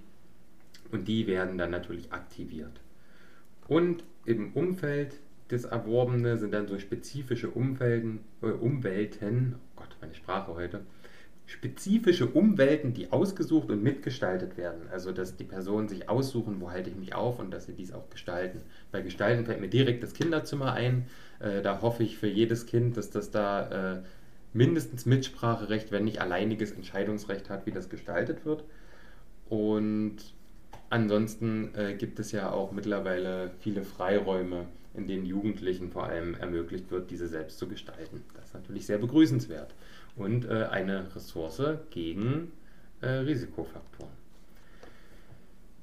[0.91, 2.81] und die werden dann natürlich aktiviert.
[3.69, 5.19] Und im Umfeld
[5.51, 10.81] des Erworbene sind dann so spezifische Umfelden, äh, Umwelten, oh Gott, meine Sprache heute,
[11.47, 14.89] spezifische Umwelten, die ausgesucht und mitgestaltet werden.
[14.91, 17.93] Also, dass die Personen sich aussuchen, wo halte ich mich auf und dass sie dies
[17.93, 18.63] auch gestalten.
[18.91, 21.07] Bei Gestalten fällt mir direkt das Kinderzimmer ein.
[21.41, 24.03] Äh, da hoffe ich für jedes Kind, dass das da äh,
[24.53, 28.65] mindestens Mitspracherecht, wenn nicht alleiniges Entscheidungsrecht hat, wie das gestaltet wird.
[29.49, 30.17] Und
[30.91, 36.91] ansonsten äh, gibt es ja auch mittlerweile viele Freiräume, in denen Jugendlichen vor allem ermöglicht
[36.91, 38.23] wird, diese selbst zu gestalten.
[38.35, 39.75] Das ist natürlich sehr begrüßenswert
[40.17, 42.53] und äh, eine Ressource gegen
[43.01, 44.13] äh, Risikofaktoren.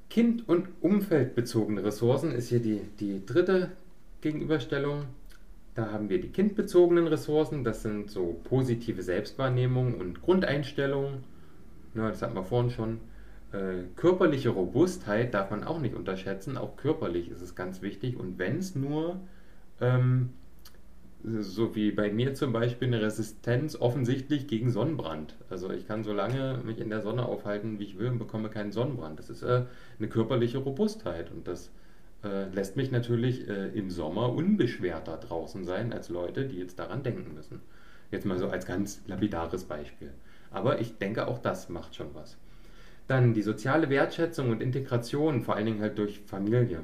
[0.10, 3.72] Kind- und umfeldbezogene Ressourcen ist hier die, die dritte
[4.22, 5.06] Gegenüberstellung.
[5.80, 11.24] Da haben wir die kindbezogenen Ressourcen, das sind so positive Selbstwahrnehmung und Grundeinstellungen.
[11.96, 13.00] Ja, das hatten wir vorhin schon.
[13.54, 16.58] Äh, körperliche Robustheit darf man auch nicht unterschätzen.
[16.58, 18.18] Auch körperlich ist es ganz wichtig.
[18.18, 19.22] Und wenn es nur
[19.80, 20.32] ähm,
[21.24, 25.38] so wie bei mir zum Beispiel eine Resistenz offensichtlich gegen Sonnenbrand.
[25.50, 28.50] Also ich kann so lange mich in der Sonne aufhalten, wie ich will und bekomme
[28.50, 29.18] keinen Sonnenbrand.
[29.18, 29.64] Das ist äh,
[29.98, 31.72] eine körperliche Robustheit und das
[32.24, 37.04] äh, lässt mich natürlich äh, im Sommer unbeschwerter draußen sein als Leute, die jetzt daran
[37.04, 37.62] denken müssen.
[38.12, 40.12] Jetzt mal so als ganz lapidares Beispiel.
[40.52, 42.38] Aber ich denke, auch das macht schon was.
[43.08, 46.82] Dann die soziale Wertschätzung und Integration, vor allen Dingen halt durch Familie.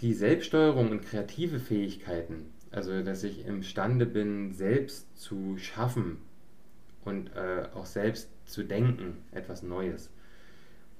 [0.00, 6.18] Die Selbststeuerung und kreative Fähigkeiten, also, dass ich imstande bin, selbst zu schaffen
[7.04, 10.10] und äh, auch selbst zu denken, etwas Neues.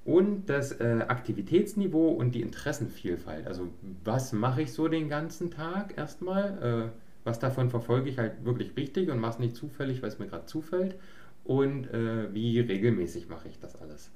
[0.03, 3.45] Und das äh, Aktivitätsniveau und die Interessenvielfalt.
[3.45, 3.67] Also,
[4.03, 6.91] was mache ich so den ganzen Tag erstmal?
[6.91, 10.27] Äh, was davon verfolge ich halt wirklich richtig und es nicht zufällig, weil es mir
[10.27, 10.95] gerade zufällt?
[11.43, 14.09] Und äh, wie regelmäßig mache ich das alles?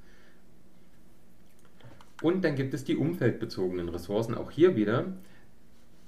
[2.23, 4.33] Und dann gibt es die umfeldbezogenen Ressourcen.
[4.33, 5.13] Auch hier wieder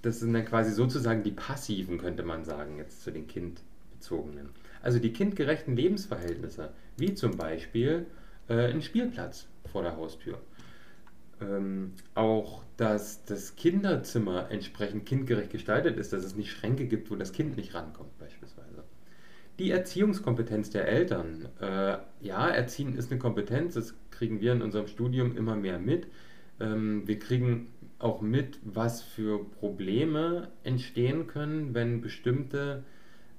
[0.02, 4.50] das sind dann quasi sozusagen die passiven, könnte man sagen, jetzt zu den kindbezogenen.
[4.82, 8.06] Also die kindgerechten Lebensverhältnisse, wie zum Beispiel
[8.48, 10.40] äh, ein Spielplatz vor der Haustür.
[11.40, 17.16] Ähm, auch, dass das Kinderzimmer entsprechend kindgerecht gestaltet ist, dass es nicht Schränke gibt, wo
[17.16, 18.84] das Kind nicht rankommt, beispielsweise.
[19.60, 21.48] Die Erziehungskompetenz der Eltern.
[21.60, 26.08] Äh, ja, Erziehen ist eine Kompetenz, das kriegen wir in unserem Studium immer mehr mit.
[26.60, 27.68] Ähm, wir kriegen
[28.00, 32.84] auch mit, was für Probleme entstehen können, wenn bestimmte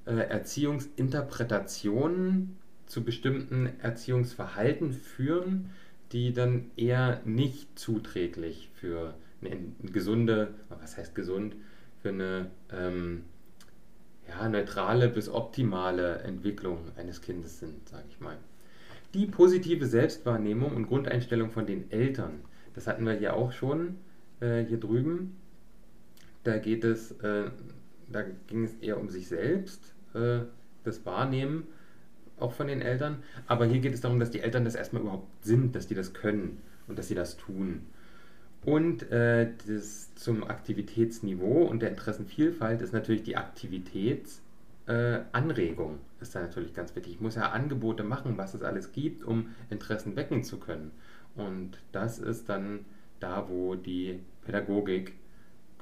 [0.07, 2.57] äh, Erziehungsinterpretationen
[2.89, 5.71] zu bestimmten Erziehungsverhalten führen,
[6.13, 11.55] die dann eher nicht zuträglich für eine, gesunde, was heißt gesund,
[12.03, 13.25] für eine ähm,
[14.27, 18.37] ja, neutrale bis optimale Entwicklung eines Kindes sind, sage ich mal.
[19.15, 22.41] Die positive Selbstwahrnehmung und Grundeinstellung von den Eltern,
[22.75, 23.97] das hatten wir hier auch schon
[24.41, 25.37] äh, hier drüben.
[26.45, 27.51] Da geht es, äh,
[28.11, 30.41] da ging es eher um sich selbst, äh,
[30.85, 31.67] das Wahrnehmen
[32.41, 33.23] auch von den Eltern.
[33.47, 36.13] Aber hier geht es darum, dass die Eltern das erstmal überhaupt sind, dass die das
[36.13, 37.87] können und dass sie das tun.
[38.65, 45.95] Und äh, das zum Aktivitätsniveau und der Interessenvielfalt ist natürlich die Aktivitätsanregung.
[45.95, 47.15] Äh, ist da natürlich ganz wichtig.
[47.15, 50.91] Ich muss ja Angebote machen, was es alles gibt, um Interessen wecken zu können.
[51.37, 52.85] Und das ist dann
[53.21, 55.15] da, wo die Pädagogik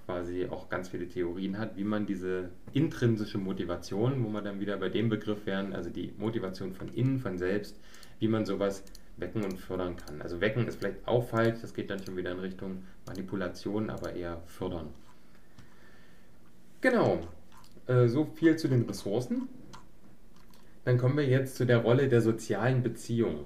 [0.07, 4.77] quasi auch ganz viele Theorien hat, wie man diese intrinsische Motivation, wo wir dann wieder
[4.77, 7.79] bei dem Begriff wären, also die Motivation von innen, von selbst,
[8.21, 8.85] wie man sowas
[9.17, 10.23] wecken und fördern kann.
[10.23, 14.15] Also wecken ist vielleicht auch falsch, das geht dann schon wieder in Richtung Manipulation, aber
[14.15, 14.89] eher fördern.
[16.81, 17.21] Genau,
[17.87, 19.49] äh, so viel zu den Ressourcen.
[20.85, 23.45] Dann kommen wir jetzt zu der Rolle der sozialen Beziehungen.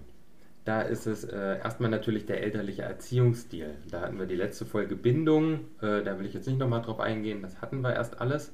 [0.64, 3.74] Da ist es äh, erstmal natürlich der elterliche Erziehungsstil.
[3.90, 7.00] Da hatten wir die letzte Folge Bindung, äh, da will ich jetzt nicht nochmal drauf
[7.00, 8.52] eingehen, das hatten wir erst alles.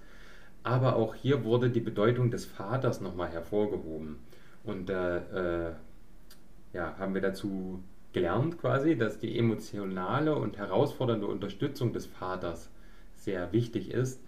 [0.63, 4.17] Aber auch hier wurde die Bedeutung des Vaters nochmal hervorgehoben.
[4.65, 5.73] Und da äh,
[6.73, 12.71] ja, haben wir dazu gelernt quasi, dass die emotionale und herausfordernde Unterstützung des Vaters
[13.15, 14.23] sehr wichtig ist,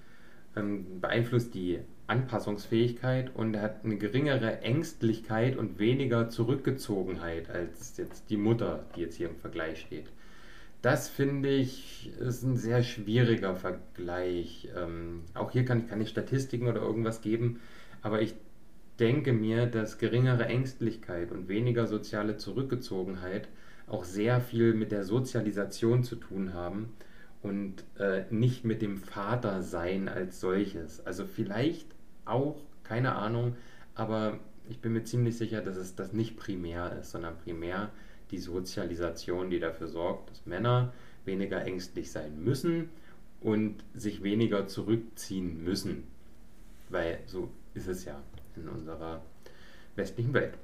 [0.57, 8.31] ähm, beeinflusst die Anpassungsfähigkeit und er hat eine geringere Ängstlichkeit und weniger Zurückgezogenheit als jetzt
[8.31, 10.07] die Mutter, die jetzt hier im Vergleich steht.
[10.81, 14.69] Das finde ich ist ein sehr schwieriger Vergleich.
[14.77, 17.61] Ähm, auch hier kann ich keine Statistiken oder irgendwas geben,
[18.01, 18.35] aber ich
[18.99, 23.49] denke mir, dass geringere Ängstlichkeit und weniger soziale Zurückgezogenheit
[23.87, 26.93] auch sehr viel mit der Sozialisation zu tun haben
[27.43, 31.05] und äh, nicht mit dem Vatersein als solches.
[31.07, 31.87] Also vielleicht
[32.29, 33.57] auch, keine Ahnung,
[33.95, 34.39] aber
[34.69, 37.91] ich bin mir ziemlich sicher, dass es das nicht primär ist, sondern primär
[38.31, 40.93] die Sozialisation, die dafür sorgt, dass Männer
[41.25, 42.91] weniger ängstlich sein müssen
[43.41, 46.05] und sich weniger zurückziehen müssen.
[46.89, 48.21] Weil so ist es ja
[48.57, 49.23] in unserer
[49.97, 50.55] westlichen Welt.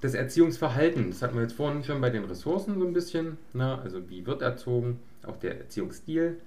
[0.00, 3.78] Das Erziehungsverhalten, das hatten wir jetzt vorhin schon bei den Ressourcen so ein bisschen, ne?
[3.78, 6.40] also wie wird erzogen, auch der Erziehungsstil.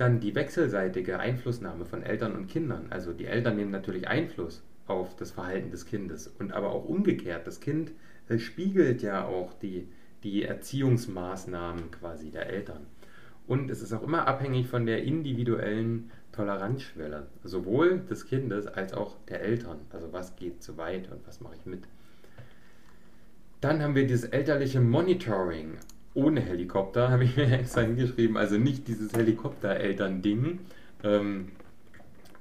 [0.00, 2.86] Dann die wechselseitige Einflussnahme von Eltern und Kindern.
[2.88, 7.46] Also die Eltern nehmen natürlich Einfluss auf das Verhalten des Kindes und aber auch umgekehrt.
[7.46, 7.92] Das Kind
[8.30, 9.88] äh, spiegelt ja auch die,
[10.22, 12.86] die Erziehungsmaßnahmen quasi der Eltern.
[13.46, 19.16] Und es ist auch immer abhängig von der individuellen Toleranzschwelle, sowohl des Kindes als auch
[19.28, 19.80] der Eltern.
[19.90, 21.82] Also was geht zu weit und was mache ich mit.
[23.60, 25.76] Dann haben wir dieses elterliche Monitoring
[26.14, 28.36] ohne Helikopter, habe ich mir extra hingeschrieben.
[28.36, 30.60] Also nicht dieses Helikopter-Eltern-Ding,
[31.04, 31.48] ähm,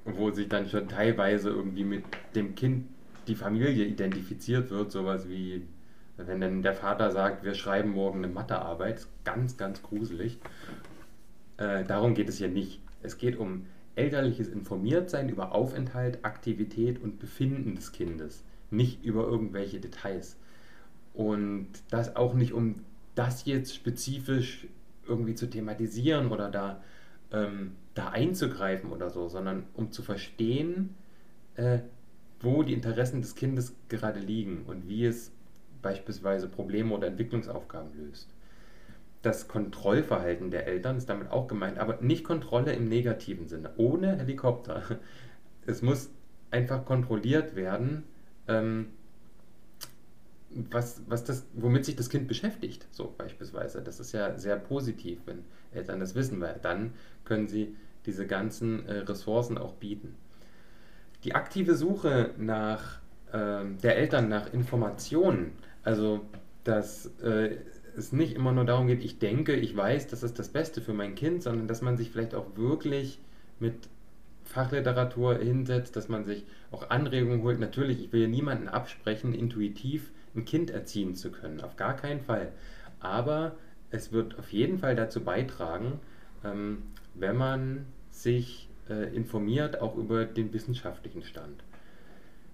[0.06, 2.04] wo sich dann schon teilweise irgendwie mit
[2.36, 2.88] dem Kind
[3.28, 4.92] die Familie identifiziert wird.
[4.92, 5.68] Sowas wie,
[6.18, 9.06] wenn dann der Vater sagt, wir schreiben morgen eine Mathearbeit.
[9.24, 10.40] Ganz, ganz gruselig.
[11.58, 12.82] Äh, darum geht es hier nicht.
[13.04, 19.80] Es geht um elterliches Informiertsein über Aufenthalt, Aktivität und Befinden des Kindes, nicht über irgendwelche
[19.80, 20.38] Details.
[21.14, 22.76] Und das auch nicht, um
[23.20, 24.68] das jetzt spezifisch
[25.08, 26.82] irgendwie zu thematisieren oder da,
[27.32, 30.96] ähm, da einzugreifen oder so, sondern um zu verstehen,
[31.56, 31.80] äh,
[32.40, 35.32] wo die Interessen des Kindes gerade liegen und wie es
[35.82, 38.30] beispielsweise Probleme oder Entwicklungsaufgaben löst
[39.22, 44.18] das Kontrollverhalten der Eltern ist damit auch gemeint, aber nicht Kontrolle im negativen Sinne, ohne
[44.18, 44.84] Helikopter.
[45.66, 46.10] Es muss
[46.52, 48.04] einfach kontrolliert werden,
[48.48, 48.88] ähm,
[50.52, 53.82] was, was das, womit sich das Kind beschäftigt, so beispielsweise.
[53.82, 56.94] Das ist ja sehr positiv, wenn Eltern das wissen, weil dann
[57.26, 60.16] können sie diese ganzen äh, Ressourcen auch bieten.
[61.24, 63.00] Die aktive Suche nach
[63.32, 65.52] äh, der Eltern nach Informationen,
[65.84, 66.22] also
[66.64, 67.58] das äh,
[67.96, 70.94] es nicht immer nur darum geht, ich denke, ich weiß, das ist das Beste für
[70.94, 73.20] mein Kind, sondern dass man sich vielleicht auch wirklich
[73.60, 73.76] mit
[74.46, 77.60] Fachliteratur hinsetzt, dass man sich auch Anregungen holt.
[77.60, 82.52] Natürlich, ich will niemanden absprechen, intuitiv ein Kind erziehen zu können, auf gar keinen Fall.
[83.00, 83.56] Aber
[83.92, 86.00] es wird auf jeden Fall dazu beitragen,
[86.44, 86.84] ähm,
[87.16, 91.64] wenn man sich äh, informiert, auch über den wissenschaftlichen Stand.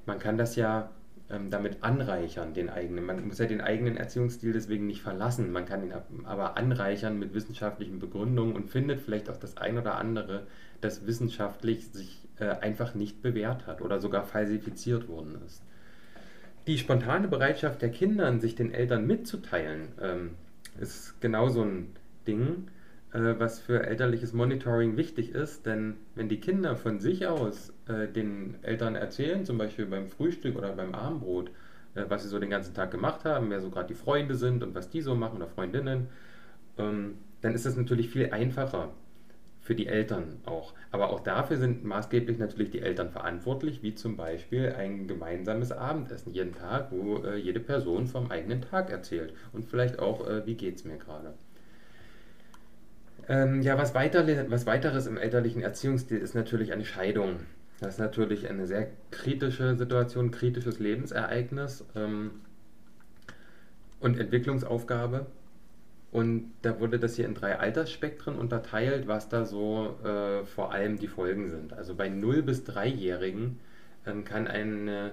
[0.05, 0.91] Man kann das ja
[1.29, 3.05] ähm, damit anreichern, den eigenen.
[3.05, 5.51] Man muss ja den eigenen Erziehungsstil deswegen nicht verlassen.
[5.51, 5.93] Man kann ihn
[6.25, 10.45] aber anreichern mit wissenschaftlichen Begründungen und findet vielleicht auch das ein oder andere,
[10.81, 15.63] das wissenschaftlich sich äh, einfach nicht bewährt hat oder sogar falsifiziert worden ist.
[16.67, 20.31] Die spontane Bereitschaft der Kinder, sich den Eltern mitzuteilen, ähm,
[20.79, 22.69] ist genau so ein Ding,
[23.13, 28.07] äh, was für elterliches Monitoring wichtig ist, denn wenn die Kinder von sich aus äh,
[28.07, 31.51] den Eltern erzählen, zum Beispiel beim Frühstück oder beim Abendbrot,
[31.93, 34.63] äh, was sie so den ganzen Tag gemacht haben, wer so gerade die Freunde sind
[34.63, 36.07] und was die so machen oder Freundinnen,
[36.79, 38.89] ähm, dann ist es natürlich viel einfacher
[39.65, 40.75] für die Eltern auch.
[40.91, 46.31] Aber auch dafür sind maßgeblich natürlich die Eltern verantwortlich, wie zum Beispiel ein gemeinsames Abendessen
[46.31, 50.53] jeden Tag, wo äh, jede Person vom eigenen Tag erzählt und vielleicht auch, äh, wie
[50.53, 51.33] geht es mir gerade.
[53.27, 57.39] Ähm, ja, was, weiter, was weiteres im elterlichen Erziehungsstil ist natürlich eine Scheidung.
[57.79, 62.41] Das ist natürlich eine sehr kritische Situation, kritisches Lebensereignis ähm,
[63.99, 65.25] und Entwicklungsaufgabe.
[66.15, 70.97] Und da wurde das hier in drei Altersspektren unterteilt, was da so äh, vor allem
[70.97, 71.73] die Folgen sind.
[71.73, 73.59] Also bei 0- bis 3-Jährigen
[74.07, 75.11] ähm, kann eine,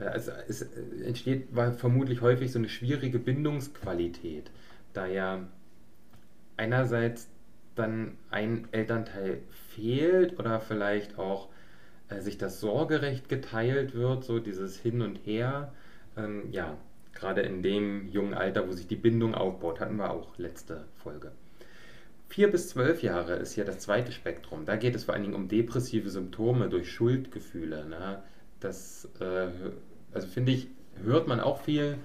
[0.00, 0.62] äh, also es
[1.04, 4.50] entsteht vermutlich häufig so eine schwierige Bindungsqualität,
[4.94, 5.46] da ja
[6.56, 7.28] einerseits
[7.76, 9.42] dann ein Elternteil
[9.76, 11.50] fehlt oder vielleicht auch
[12.08, 15.72] äh, sich das Sorgerecht geteilt wird, so dieses Hin und Her.
[16.16, 16.76] Ähm, ja,
[17.22, 21.30] gerade in dem jungen Alter, wo sich die Bindung aufbaut, hatten wir auch letzte Folge.
[22.28, 24.64] Vier bis zwölf Jahre ist hier das zweite Spektrum.
[24.64, 27.86] Da geht es vor allen Dingen um depressive Symptome durch Schuldgefühle.
[27.86, 28.22] Ne?
[28.58, 29.48] Das, äh,
[30.12, 30.68] also finde ich,
[31.04, 31.96] hört man auch viel,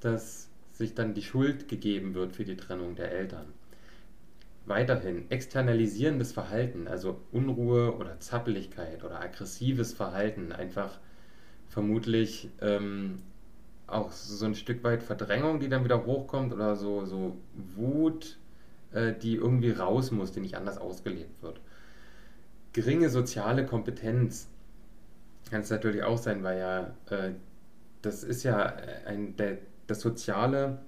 [0.00, 3.46] dass sich dann die Schuld gegeben wird für die Trennung der Eltern.
[4.66, 10.98] Weiterhin externalisierendes Verhalten, also Unruhe oder Zappeligkeit oder aggressives Verhalten, einfach
[11.68, 13.18] vermutlich ähm,
[13.94, 17.36] auch so ein Stück weit Verdrängung, die dann wieder hochkommt oder so, so
[17.76, 18.38] Wut,
[18.92, 21.60] äh, die irgendwie raus muss, die nicht anders ausgelebt wird.
[22.72, 24.48] Geringe soziale Kompetenz
[25.50, 27.32] kann es natürlich auch sein, weil ja äh,
[28.02, 28.74] das ist ja
[29.06, 30.78] ein, der, das soziale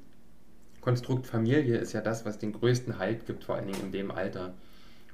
[0.80, 4.10] Konstrukt Familie ist ja das, was den größten Halt gibt, vor allen Dingen in dem
[4.10, 4.54] Alter.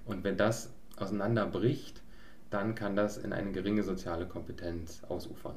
[0.04, 2.02] Und wenn das auseinanderbricht,
[2.50, 5.54] dann kann das in eine geringe soziale Kompetenz ausufern.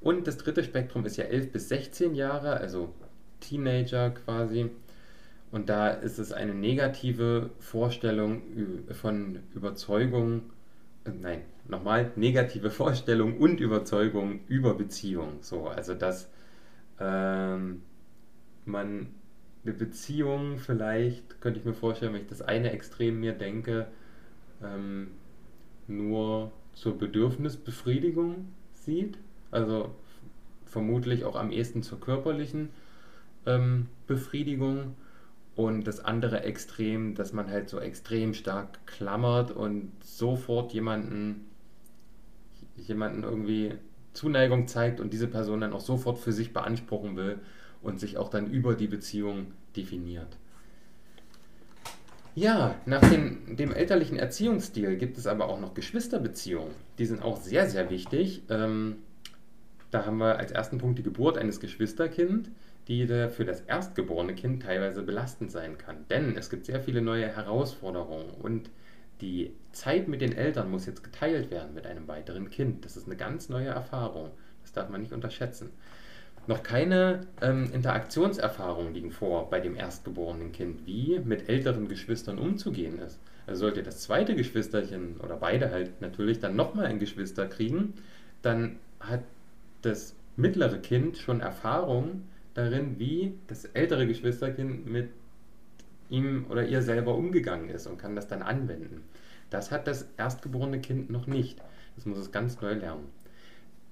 [0.00, 2.94] Und das dritte Spektrum ist ja 11 bis 16 Jahre, also
[3.40, 4.70] Teenager quasi.
[5.52, 8.42] Und da ist es eine negative Vorstellung
[8.92, 10.42] von Überzeugung,
[11.04, 15.38] äh, nein, nochmal, negative Vorstellung und Überzeugung über Beziehung.
[15.40, 16.30] So, also dass
[17.00, 17.82] ähm,
[18.64, 19.08] man
[19.64, 23.88] eine Beziehung vielleicht, könnte ich mir vorstellen, wenn ich das eine Extrem mir denke,
[24.62, 25.08] ähm,
[25.86, 29.18] nur zur Bedürfnisbefriedigung sieht.
[29.50, 29.94] Also
[30.66, 32.70] vermutlich auch am ehesten zur körperlichen
[33.46, 34.94] ähm, Befriedigung.
[35.56, 41.50] Und das andere Extrem, dass man halt so extrem stark klammert und sofort jemanden,
[42.76, 43.74] jemanden irgendwie
[44.12, 47.40] Zuneigung zeigt und diese Person dann auch sofort für sich beanspruchen will
[47.82, 50.38] und sich auch dann über die Beziehung definiert.
[52.34, 56.74] Ja, nach dem, dem elterlichen Erziehungsstil gibt es aber auch noch Geschwisterbeziehungen.
[56.98, 58.42] Die sind auch sehr, sehr wichtig.
[58.48, 58.96] Ähm,
[59.90, 62.50] da haben wir als ersten Punkt die Geburt eines Geschwisterkinds,
[62.88, 66.06] die für das erstgeborene Kind teilweise belastend sein kann.
[66.08, 68.70] Denn es gibt sehr viele neue Herausforderungen und
[69.20, 72.84] die Zeit mit den Eltern muss jetzt geteilt werden mit einem weiteren Kind.
[72.84, 74.30] Das ist eine ganz neue Erfahrung.
[74.62, 75.70] Das darf man nicht unterschätzen.
[76.46, 82.98] Noch keine ähm, Interaktionserfahrungen liegen vor bei dem erstgeborenen Kind, wie mit älteren Geschwistern umzugehen
[82.98, 83.20] ist.
[83.46, 87.94] Also sollte das zweite Geschwisterchen oder beide halt natürlich dann nochmal ein Geschwister kriegen,
[88.42, 89.20] dann hat
[89.82, 92.22] das mittlere Kind schon Erfahrung
[92.54, 95.10] darin, wie das ältere Geschwisterkind mit
[96.08, 99.04] ihm oder ihr selber umgegangen ist und kann das dann anwenden.
[99.48, 101.60] Das hat das erstgeborene Kind noch nicht.
[101.96, 103.08] Das muss es ganz neu lernen.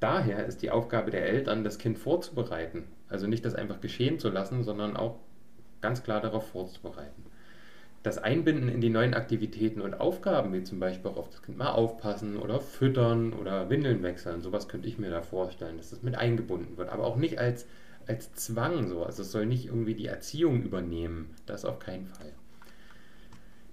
[0.00, 2.84] Daher ist die Aufgabe der Eltern, das Kind vorzubereiten.
[3.08, 5.18] Also nicht das einfach geschehen zu lassen, sondern auch
[5.80, 7.24] ganz klar darauf vorzubereiten.
[8.02, 11.58] Das Einbinden in die neuen Aktivitäten und Aufgaben, wie zum Beispiel auch auf das Kind
[11.58, 16.02] mal aufpassen oder füttern oder Windeln wechseln, sowas könnte ich mir da vorstellen, dass das
[16.02, 16.90] mit eingebunden wird.
[16.90, 17.66] Aber auch nicht als,
[18.06, 19.04] als Zwang so.
[19.04, 21.34] Also es soll nicht irgendwie die Erziehung übernehmen.
[21.46, 22.32] Das auf keinen Fall.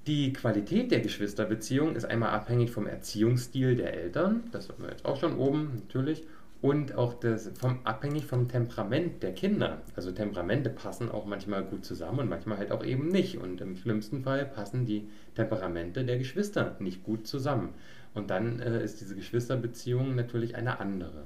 [0.08, 5.04] Die Qualität der Geschwisterbeziehung ist einmal abhängig vom Erziehungsstil der Eltern, das hatten wir jetzt
[5.04, 6.24] auch schon oben natürlich,
[6.66, 9.84] und auch das, vom, abhängig vom Temperament der Kinder.
[9.96, 13.38] Also Temperamente passen auch manchmal gut zusammen und manchmal halt auch eben nicht.
[13.38, 17.76] Und im schlimmsten Fall passen die Temperamente der Geschwister nicht gut zusammen.
[18.16, 21.26] Und dann äh, ist diese Geschwisterbeziehung natürlich eine andere.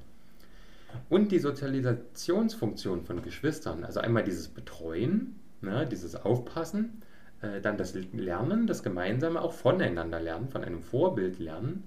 [1.08, 7.02] Und die Sozialisationsfunktion von Geschwistern, also einmal dieses Betreuen, ne, dieses Aufpassen,
[7.42, 11.86] äh, dann das Lernen, das gemeinsame auch voneinander lernen, von einem Vorbild lernen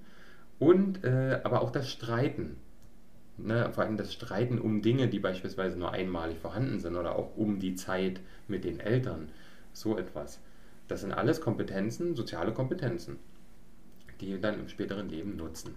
[0.59, 2.57] und äh, aber auch das Streiten.
[3.45, 7.37] Ne, vor allem das Streiten um Dinge, die beispielsweise nur einmalig vorhanden sind oder auch
[7.37, 9.31] um die Zeit mit den Eltern.
[9.73, 10.39] So etwas.
[10.87, 13.19] Das sind alles Kompetenzen, soziale Kompetenzen,
[14.21, 15.75] die dann im späteren Leben nutzen.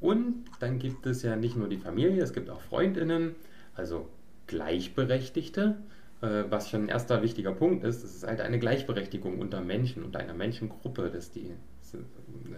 [0.00, 3.34] Und dann gibt es ja nicht nur die Familie, es gibt auch Freundinnen,
[3.74, 4.08] also
[4.46, 5.78] Gleichberechtigte,
[6.20, 10.04] äh, was schon ein erster wichtiger Punkt ist, es ist halt eine Gleichberechtigung unter Menschen,
[10.04, 11.50] unter einer Menschengruppe, das ist, die,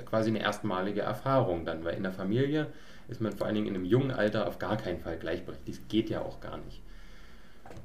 [0.05, 2.67] quasi eine erstmalige Erfahrung dann, weil in der Familie
[3.09, 5.89] ist man vor allen Dingen in einem jungen Alter auf gar keinen Fall gleichberechtigt, das
[5.89, 6.83] geht ja auch gar nicht.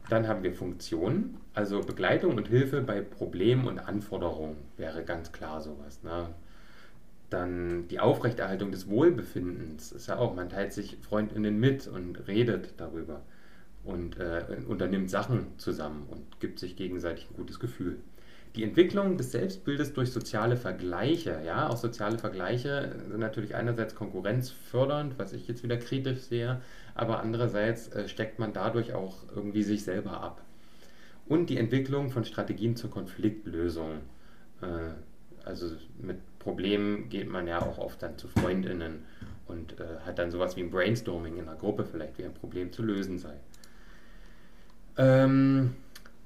[0.09, 5.61] Dann haben wir Funktionen, also Begleitung und Hilfe bei Problemen und Anforderungen wäre ganz klar
[5.61, 6.03] sowas.
[6.03, 6.30] Ne?
[7.30, 12.74] Dann die Aufrechterhaltung des Wohlbefindens ist ja auch, man teilt sich Freundinnen mit und redet
[12.78, 13.21] darüber
[13.84, 17.97] und äh, unternimmt Sachen zusammen und gibt sich gegenseitig ein gutes Gefühl.
[18.56, 25.18] Die Entwicklung des Selbstbildes durch soziale Vergleiche, ja, auch soziale Vergleiche sind natürlich einerseits konkurrenzfördernd,
[25.18, 26.62] was ich jetzt wieder kritisch sehe,
[26.93, 30.41] aber andererseits äh, steckt man dadurch auch irgendwie sich selber ab.
[31.26, 34.01] Und die Entwicklung von Strategien zur Konfliktlösung.
[34.62, 34.91] Äh,
[35.45, 39.04] also mit Problemen geht man ja auch oft dann zu Freundinnen
[39.47, 42.72] und äh, hat dann sowas wie ein Brainstorming in einer Gruppe vielleicht, wie ein Problem
[42.72, 43.34] zu lösen sei.
[44.97, 45.76] Ähm,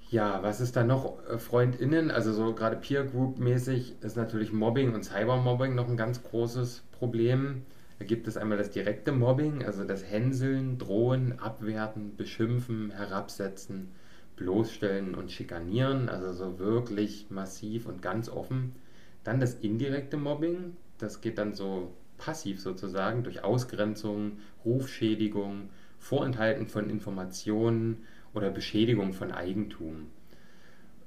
[0.09, 1.25] ja, was ist da noch?
[1.27, 5.97] Äh, Freundinnen, also so gerade Peer Group mäßig ist natürlich Mobbing und Cybermobbing noch ein
[5.97, 7.63] ganz großes Problem.
[7.99, 13.89] Da gibt es einmal das direkte Mobbing, also das Hänseln, Drohen, Abwerten, Beschimpfen, Herabsetzen,
[14.35, 18.75] Bloßstellen und Schikanieren, also so wirklich massiv und ganz offen.
[19.23, 26.89] Dann das indirekte Mobbing, das geht dann so passiv sozusagen durch Ausgrenzung, Rufschädigung, Vorenthalten von
[26.89, 30.07] Informationen oder Beschädigung von Eigentum.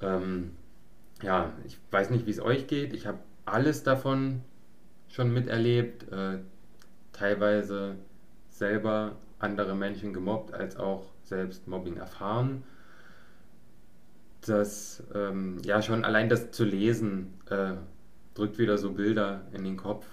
[0.01, 0.53] Ähm,
[1.23, 2.93] ja, ich weiß nicht, wie es euch geht.
[2.93, 4.43] Ich habe alles davon
[5.09, 6.11] schon miterlebt.
[6.11, 6.39] Äh,
[7.13, 7.97] teilweise
[8.49, 12.63] selber andere Menschen gemobbt, als auch selbst Mobbing erfahren.
[14.43, 17.73] Das, ähm, ja, schon allein das zu lesen, äh,
[18.35, 20.07] drückt wieder so Bilder in den Kopf,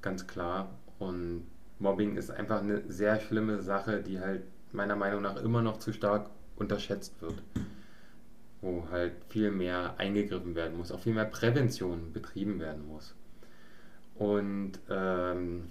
[0.00, 0.70] ganz klar.
[0.98, 1.46] Und
[1.78, 4.42] Mobbing ist einfach eine sehr schlimme Sache, die halt
[4.72, 7.42] meiner Meinung nach immer noch zu stark unterschätzt wird.
[8.60, 13.14] Wo halt viel mehr eingegriffen werden muss, auch viel mehr Prävention betrieben werden muss.
[14.16, 15.70] Und ähm,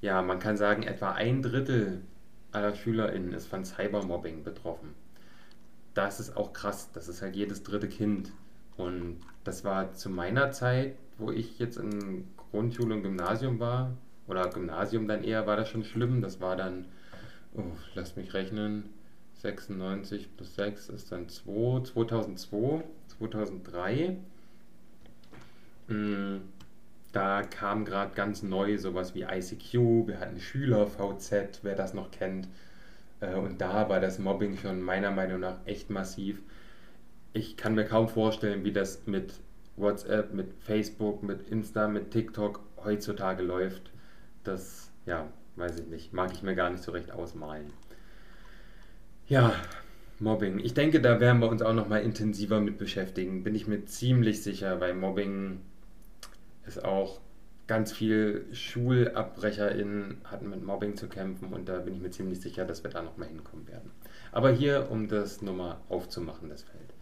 [0.00, 2.00] ja, man kann sagen, etwa ein Drittel
[2.52, 4.94] aller SchülerInnen ist von Cybermobbing betroffen.
[5.92, 8.32] Das ist auch krass, das ist halt jedes dritte Kind.
[8.76, 13.92] Und das war zu meiner Zeit, wo ich jetzt in Grundschule und Gymnasium war,
[14.26, 16.22] oder Gymnasium dann eher, war das schon schlimm.
[16.22, 16.86] Das war dann,
[17.54, 17.62] oh,
[17.94, 18.90] lass mich rechnen,
[19.34, 22.84] 96 plus 6 ist dann 2, 2002,
[23.18, 24.16] 2003.
[27.12, 32.48] Da kam gerade ganz neu sowas wie ICQ, wir hatten Schüler-VZ, wer das noch kennt.
[33.20, 36.40] Äh, und da war das Mobbing schon meiner Meinung nach echt massiv.
[37.32, 39.34] Ich kann mir kaum vorstellen, wie das mit
[39.76, 43.90] WhatsApp, mit Facebook, mit Insta, mit TikTok heutzutage läuft.
[44.44, 45.26] Das, ja,
[45.56, 47.72] weiß ich nicht, mag ich mir gar nicht so recht ausmalen.
[49.26, 49.54] Ja,
[50.18, 50.58] Mobbing.
[50.58, 53.84] Ich denke, da werden wir uns auch noch mal intensiver mit beschäftigen, bin ich mir
[53.86, 55.60] ziemlich sicher, weil Mobbing
[56.66, 57.20] ist auch
[57.66, 62.64] ganz viel SchulabbrecherInnen hatten mit Mobbing zu kämpfen und da bin ich mir ziemlich sicher,
[62.64, 63.92] dass wir da nochmal hinkommen werden.
[64.32, 66.92] Aber hier, um das nochmal aufzumachen, das Feld.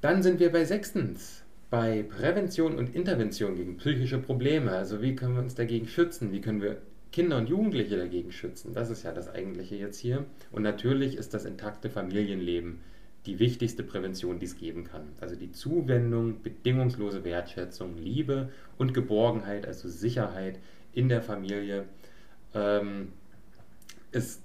[0.00, 4.72] Dann sind wir bei sechstens, bei Prävention und Intervention gegen psychische Probleme.
[4.72, 6.32] Also wie können wir uns dagegen schützen?
[6.32, 6.78] Wie können wir
[7.12, 8.72] Kinder und Jugendliche dagegen schützen?
[8.72, 10.26] Das ist ja das Eigentliche jetzt hier.
[10.52, 12.80] Und natürlich ist das intakte Familienleben
[13.26, 15.08] die wichtigste Prävention, die es geben kann.
[15.20, 20.58] Also die Zuwendung, bedingungslose Wertschätzung, Liebe und Geborgenheit, also Sicherheit
[20.92, 21.84] in der Familie,
[22.54, 23.12] ähm,
[24.12, 24.42] ist,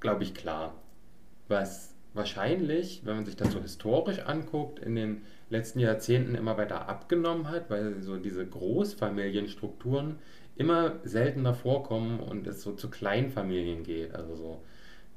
[0.00, 0.74] glaube ich, klar.
[1.48, 6.88] Was wahrscheinlich, wenn man sich das so historisch anguckt, in den letzten Jahrzehnten immer weiter
[6.88, 10.16] abgenommen hat, weil so diese Großfamilienstrukturen
[10.58, 14.14] immer seltener vorkommen und es so zu Kleinfamilien geht.
[14.14, 14.62] Also so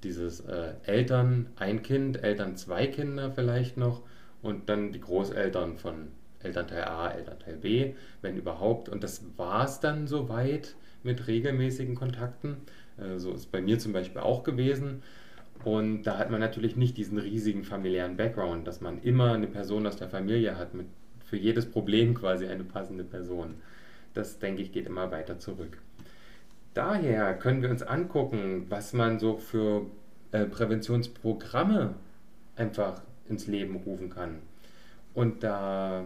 [0.04, 4.02] dieses äh, Eltern ein Kind, Eltern zwei Kinder vielleicht noch
[4.42, 8.90] und dann die Großeltern von Elternteil A, Elternteil B, wenn überhaupt.
[8.90, 12.58] Und das war es dann soweit mit regelmäßigen Kontakten.
[12.98, 15.02] Äh, so ist bei mir zum Beispiel auch gewesen.
[15.64, 19.86] Und da hat man natürlich nicht diesen riesigen familiären Background, dass man immer eine Person
[19.86, 20.88] aus der Familie hat, mit
[21.24, 23.56] für jedes Problem quasi eine passende Person.
[24.14, 25.78] Das, denke ich, geht immer weiter zurück.
[26.74, 29.86] Daher können wir uns angucken, was man so für
[30.32, 31.96] äh, Präventionsprogramme
[32.56, 34.40] einfach ins Leben rufen kann.
[35.14, 36.06] Und da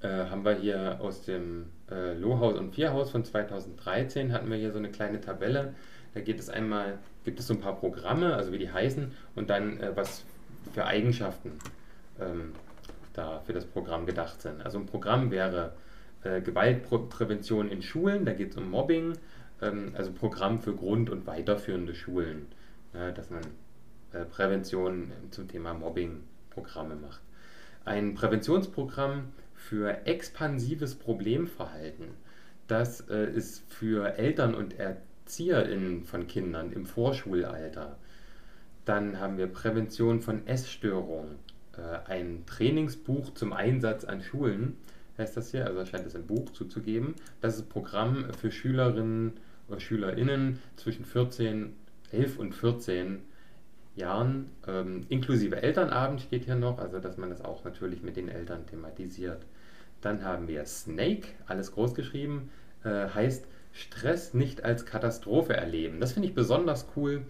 [0.00, 4.72] äh, haben wir hier aus dem äh, Lohhaus und Vierhaus von 2013 hatten wir hier
[4.72, 5.74] so eine kleine Tabelle.
[6.14, 9.50] Da geht es einmal, gibt es so ein paar Programme, also wie die heißen, und
[9.50, 10.24] dann äh, was
[10.74, 11.52] für Eigenschaften
[12.20, 12.52] ähm,
[13.12, 14.62] da für das Programm gedacht sind.
[14.62, 15.72] Also ein Programm wäre
[16.24, 19.14] äh, Gewaltprävention in Schulen, da geht es um Mobbing,
[19.60, 22.46] ähm, also Programm für Grund- und weiterführende Schulen,
[22.94, 23.42] ja, dass man
[24.12, 27.20] äh, Prävention zum Thema Mobbing-Programme macht.
[27.84, 32.08] Ein Präventionsprogramm für expansives Problemverhalten,
[32.68, 37.98] das äh, ist für Eltern und ErzieherInnen von Kindern im Vorschulalter.
[38.84, 41.36] Dann haben wir Prävention von Essstörungen.
[41.76, 44.76] Äh, ein Trainingsbuch zum Einsatz an Schulen
[45.18, 47.14] heißt das hier, also scheint es ein Buch zuzugeben.
[47.40, 49.34] Das ist ein Programm für Schülerinnen
[49.68, 51.74] oder SchülerInnen zwischen 14,
[52.12, 53.22] 11 und 14
[53.94, 58.28] Jahren, ähm, inklusive Elternabend steht hier noch, also dass man das auch natürlich mit den
[58.28, 59.44] Eltern thematisiert.
[60.00, 62.50] Dann haben wir Snake, alles groß geschrieben,
[62.84, 66.00] äh, heißt Stress nicht als Katastrophe erleben.
[66.00, 67.22] Das finde ich besonders cool.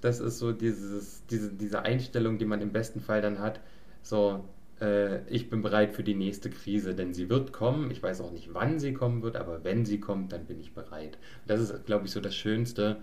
[0.00, 3.60] Das ist so dieses, diese, diese Einstellung, die man im besten Fall dann hat.
[4.02, 4.44] So,
[4.80, 7.90] äh, ich bin bereit für die nächste Krise, denn sie wird kommen.
[7.90, 10.72] Ich weiß auch nicht, wann sie kommen wird, aber wenn sie kommt, dann bin ich
[10.74, 11.18] bereit.
[11.46, 12.96] Das ist, glaube ich, so das Schönste,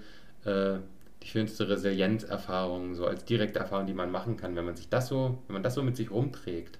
[0.45, 0.79] äh,
[1.23, 5.07] die schönste Resilienzerfahrung, so als direkte Erfahrung, die man machen kann, wenn man sich das
[5.07, 6.79] so, wenn man das so mit sich rumträgt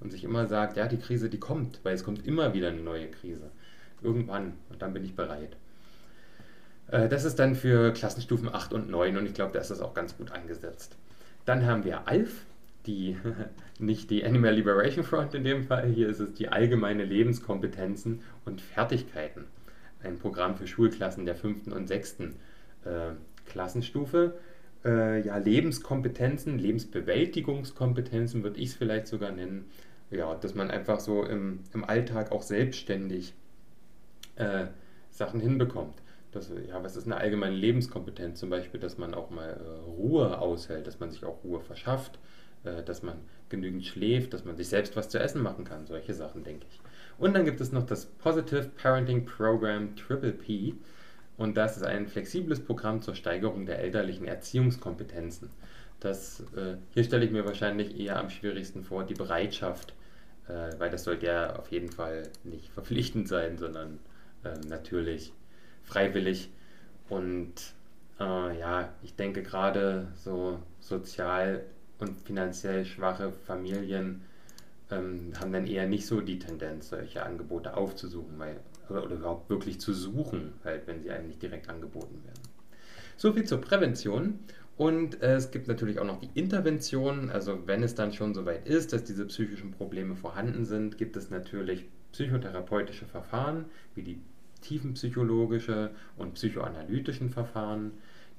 [0.00, 2.82] und sich immer sagt, ja, die Krise, die kommt, weil es kommt immer wieder eine
[2.82, 3.50] neue Krise.
[4.02, 4.54] Irgendwann.
[4.70, 5.56] Und dann bin ich bereit.
[6.88, 9.80] Äh, das ist dann für Klassenstufen 8 und 9 und ich glaube, da ist das
[9.80, 10.96] auch ganz gut angesetzt.
[11.44, 12.44] Dann haben wir ALF,
[12.86, 13.16] die,
[13.78, 18.60] nicht die Animal Liberation Front in dem Fall, hier ist es die allgemeine Lebenskompetenzen und
[18.60, 19.44] Fertigkeiten.
[20.02, 21.68] Ein Programm für Schulklassen der 5.
[21.68, 22.20] und 6.
[22.20, 22.26] Äh,
[23.46, 24.38] Klassenstufe.
[24.84, 29.66] Äh, ja, Lebenskompetenzen, Lebensbewältigungskompetenzen würde ich es vielleicht sogar nennen.
[30.10, 33.34] Ja, dass man einfach so im, im Alltag auch selbstständig
[34.36, 34.66] äh,
[35.10, 35.94] Sachen hinbekommt.
[36.32, 38.38] Das, ja, was ist eine allgemeine Lebenskompetenz?
[38.40, 42.18] Zum Beispiel, dass man auch mal äh, Ruhe aushält, dass man sich auch Ruhe verschafft,
[42.64, 43.16] äh, dass man
[43.48, 45.86] genügend schläft, dass man sich selbst was zu essen machen kann.
[45.86, 46.80] Solche Sachen, denke ich.
[47.18, 50.74] Und dann gibt es noch das Positive Parenting Program Triple P.
[51.36, 55.50] Und das ist ein flexibles Programm zur Steigerung der elterlichen Erziehungskompetenzen.
[55.98, 59.94] Das, äh, hier stelle ich mir wahrscheinlich eher am schwierigsten vor, die Bereitschaft,
[60.48, 63.98] äh, weil das sollte ja auf jeden Fall nicht verpflichtend sein, sondern
[64.70, 65.34] natürlich
[65.82, 66.48] freiwillig.
[67.10, 67.52] Und
[68.18, 71.62] äh, ja, ich denke gerade so sozial
[72.00, 74.22] und finanziell schwache Familien
[74.90, 78.56] ähm, haben dann eher nicht so die Tendenz, solche Angebote aufzusuchen weil,
[78.88, 82.42] oder, oder überhaupt wirklich zu suchen, halt, wenn sie einem nicht direkt angeboten werden.
[83.16, 84.38] So viel zur Prävention.
[84.76, 87.30] Und äh, es gibt natürlich auch noch die Intervention.
[87.30, 91.28] Also wenn es dann schon soweit ist, dass diese psychischen Probleme vorhanden sind, gibt es
[91.30, 94.20] natürlich psychotherapeutische Verfahren wie die
[94.62, 97.92] tiefenpsychologische und psychoanalytischen Verfahren,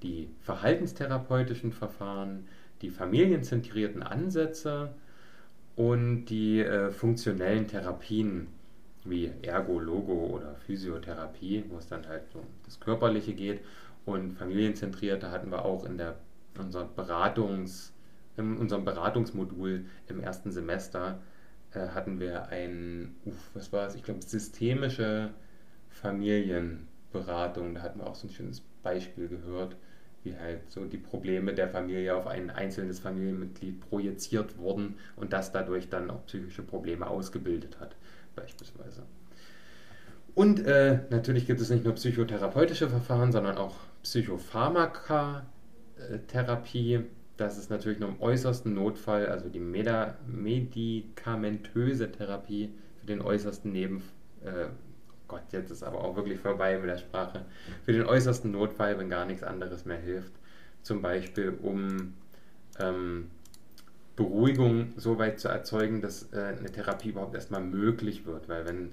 [0.04, 2.48] die verhaltenstherapeutischen Verfahren,
[2.82, 4.94] die familienzentrierten Ansätze
[5.76, 8.48] und die äh, funktionellen Therapien
[9.04, 13.62] wie Ergo, Logo oder Physiotherapie, wo es dann halt um das Körperliche geht.
[14.06, 16.18] Und familienzentrierte hatten wir auch in der
[16.58, 17.94] unser Beratungs,
[18.38, 21.20] in unserem Beratungsmodul im ersten Semester
[21.74, 25.32] äh, hatten wir ein, uff, was war es, ich glaube, systemische
[25.90, 27.76] Familienberatung.
[27.76, 29.76] Da hatten wir auch so ein schönes Beispiel gehört,
[30.24, 35.52] wie halt so die Probleme der Familie auf ein einzelnes Familienmitglied projiziert wurden und das
[35.52, 37.96] dadurch dann auch psychische Probleme ausgebildet hat,
[38.36, 39.04] beispielsweise.
[40.34, 47.02] Und äh, natürlich gibt es nicht nur psychotherapeutische Verfahren, sondern auch Psychopharmakatherapie.
[47.38, 53.72] Das ist natürlich nur im äußersten Notfall, also die Meda medikamentöse Therapie für den äußersten
[53.72, 54.04] Neben,
[54.44, 54.68] äh,
[55.32, 57.46] Gott, jetzt ist aber auch wirklich vorbei mit der Sprache,
[57.86, 60.34] für den äußersten Notfall, wenn gar nichts anderes mehr hilft.
[60.82, 62.16] Zum Beispiel, um
[62.78, 63.32] ähm,
[64.18, 68.50] Beruhigung so weit zu erzeugen, dass äh, eine Therapie überhaupt erstmal möglich wird.
[68.50, 68.92] Weil wenn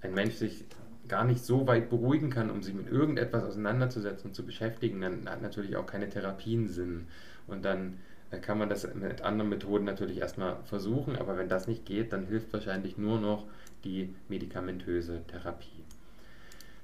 [0.00, 0.64] ein Mensch sich
[1.08, 5.28] gar nicht so weit beruhigen kann, um sich mit irgendetwas auseinanderzusetzen und zu beschäftigen, dann
[5.28, 7.08] hat natürlich auch keine Therapien Sinn.
[7.48, 7.98] Und dann
[8.30, 12.12] äh, kann man das mit anderen Methoden natürlich erstmal versuchen, aber wenn das nicht geht,
[12.12, 13.48] dann hilft wahrscheinlich nur noch
[13.84, 15.84] die medikamentöse Therapie.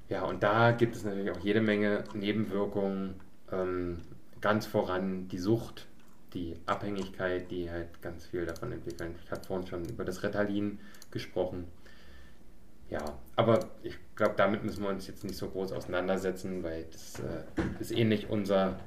[0.08, 3.14] Ja, und da gibt es natürlich auch jede Menge Nebenwirkungen,
[3.50, 3.98] ähm,
[4.40, 5.86] ganz voran die Sucht,
[6.32, 9.14] die Abhängigkeit, die halt ganz viel davon entwickeln.
[9.24, 10.78] Ich habe vorhin schon über das Retalin
[11.10, 11.64] gesprochen.
[12.88, 17.18] Ja, aber ich glaube, damit müssen wir uns jetzt nicht so groß auseinandersetzen, weil das
[17.18, 18.78] äh, ist eh unser,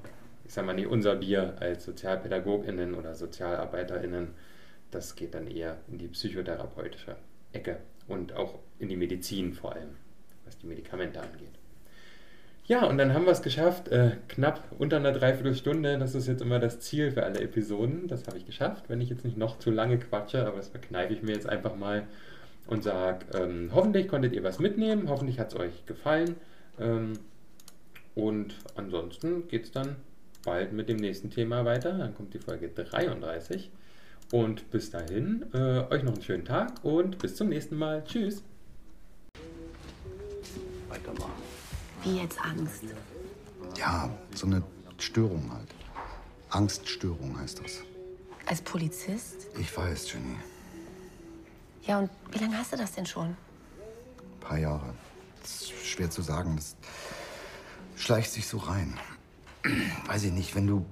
[0.45, 4.29] ich sag mal nicht unser Bier als SozialpädagogInnen oder SozialarbeiterInnen.
[4.91, 7.17] Das geht dann eher in die psychotherapeutische
[7.51, 7.79] Ecke
[8.09, 9.95] und auch in die Medizin vor allem,
[10.45, 11.51] was die Medikamente angeht.
[12.65, 15.97] Ja, und dann haben wir es geschafft, äh, knapp unter einer Dreiviertelstunde.
[15.97, 18.07] Das ist jetzt immer das Ziel für alle Episoden.
[18.07, 21.13] Das habe ich geschafft, wenn ich jetzt nicht noch zu lange quatsche, aber das verkneife
[21.13, 22.03] ich mir jetzt einfach mal
[22.67, 26.35] und sage, ähm, hoffentlich konntet ihr was mitnehmen, hoffentlich hat es euch gefallen.
[26.79, 27.13] Ähm,
[28.13, 29.95] und ansonsten geht es dann
[30.45, 31.97] bald mit dem nächsten Thema weiter.
[31.97, 33.71] Dann kommt die Folge 33.
[34.31, 38.03] Und bis dahin, äh, euch noch einen schönen Tag und bis zum nächsten Mal.
[38.03, 38.43] Tschüss.
[40.87, 41.31] Weitermachen.
[42.03, 42.83] Wie jetzt Angst?
[43.75, 44.61] Ja, so eine
[44.99, 45.67] Störung halt.
[46.49, 47.81] Angststörung heißt das.
[48.45, 49.47] Als Polizist?
[49.59, 50.35] Ich weiß, Jenny.
[51.85, 53.27] Ja, und wie lange hast du das denn schon?
[53.27, 54.93] Ein paar Jahre.
[55.41, 56.55] Das ist schwer zu sagen.
[56.55, 56.75] Das
[57.95, 58.93] schleicht sich so rein.
[60.05, 60.85] Weiß ich nicht, wenn du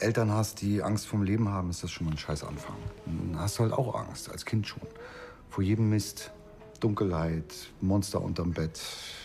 [0.00, 2.76] Eltern hast, die Angst vom Leben haben, ist das schon mal ein scheiß Anfang.
[3.06, 4.82] Dann hast du halt auch Angst, als Kind schon.
[5.50, 6.30] Vor jedem Mist,
[6.80, 8.80] Dunkelheit, Monster unterm Bett.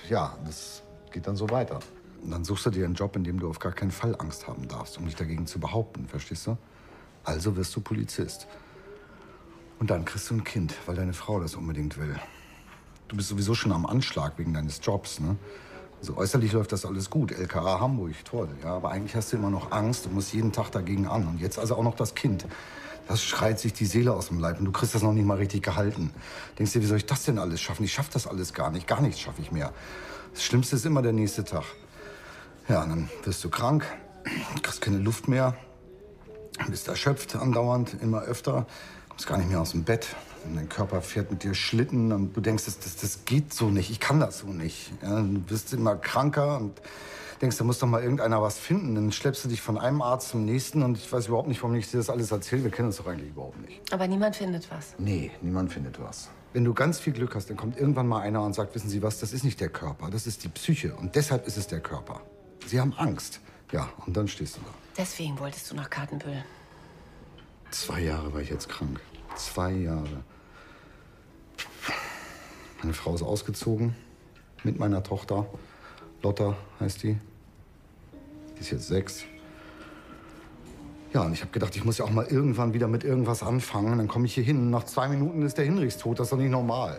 [0.09, 1.80] Ja, das geht dann so weiter.
[2.22, 4.47] Und dann suchst du dir einen Job, in dem du auf gar keinen Fall Angst
[4.47, 6.57] haben darfst, um dich dagegen zu behaupten, verstehst du?
[7.24, 8.47] Also wirst du Polizist.
[9.80, 12.15] Und dann kriegst du ein Kind, weil deine Frau das unbedingt will.
[13.07, 15.38] Du bist sowieso schon am Anschlag wegen deines Jobs, ne?
[16.00, 17.32] Also äußerlich läuft das alles gut.
[17.32, 18.47] LKA Hamburg, toll.
[18.64, 21.28] Ja, aber eigentlich hast du immer noch Angst und musst jeden Tag dagegen an.
[21.28, 22.45] Und jetzt also auch noch das Kind.
[23.08, 25.38] Das schreit sich die Seele aus dem Leib und du kriegst das noch nicht mal
[25.38, 26.12] richtig gehalten.
[26.58, 27.84] Denkst dir, wie soll ich das denn alles schaffen?
[27.84, 28.88] Ich schaff das alles gar nicht.
[28.88, 29.74] Gar nichts schaffe ich mehr.
[30.34, 31.64] Das Schlimmste ist immer der nächste Tag.
[32.68, 33.84] Ja, dann wirst du krank,
[34.62, 35.56] kriegst keine Luft mehr,
[36.70, 38.68] bist erschöpft andauernd, immer öfter,
[39.10, 40.08] kommst gar nicht mehr aus dem Bett.
[40.46, 43.70] Und dein Körper fährt mit dir Schlitten und du denkst, das, das, das geht so
[43.70, 44.92] nicht, ich kann das so nicht.
[45.02, 46.80] Ja, du bist immer kranker und
[47.42, 48.96] denkst, da muss doch mal irgendeiner was finden.
[48.96, 51.76] Dann schleppst du dich von einem Arzt zum nächsten und ich weiß überhaupt nicht, warum
[51.76, 52.64] ich dir das alles erzähle.
[52.64, 53.82] Wir kennen uns doch eigentlich überhaupt nicht.
[53.94, 54.96] Aber niemand findet was.
[54.98, 56.30] Nee, niemand findet was.
[56.54, 59.04] Wenn du ganz viel Glück hast, dann kommt irgendwann mal einer und sagt, wissen Sie
[59.04, 61.80] was, das ist nicht der Körper, das ist die Psyche und deshalb ist es der
[61.80, 62.22] Körper.
[62.66, 63.40] Sie haben Angst.
[63.72, 64.74] Ja, und dann stehst du da.
[64.98, 66.44] Deswegen wolltest du nach Kartenbüll.
[67.70, 69.00] Zwei Jahre war ich jetzt krank.
[69.36, 70.24] Zwei Jahre.
[72.82, 73.96] Meine Frau ist ausgezogen
[74.64, 75.46] mit meiner Tochter.
[76.22, 77.18] Lotta heißt die.
[78.56, 79.24] Die ist jetzt sechs.
[81.14, 83.98] Ja, und ich habe gedacht, ich muss ja auch mal irgendwann wieder mit irgendwas anfangen.
[83.98, 86.20] Dann komme ich hier hin nach zwei Minuten ist der Hinrichs tot.
[86.20, 86.98] Das ist doch nicht normal.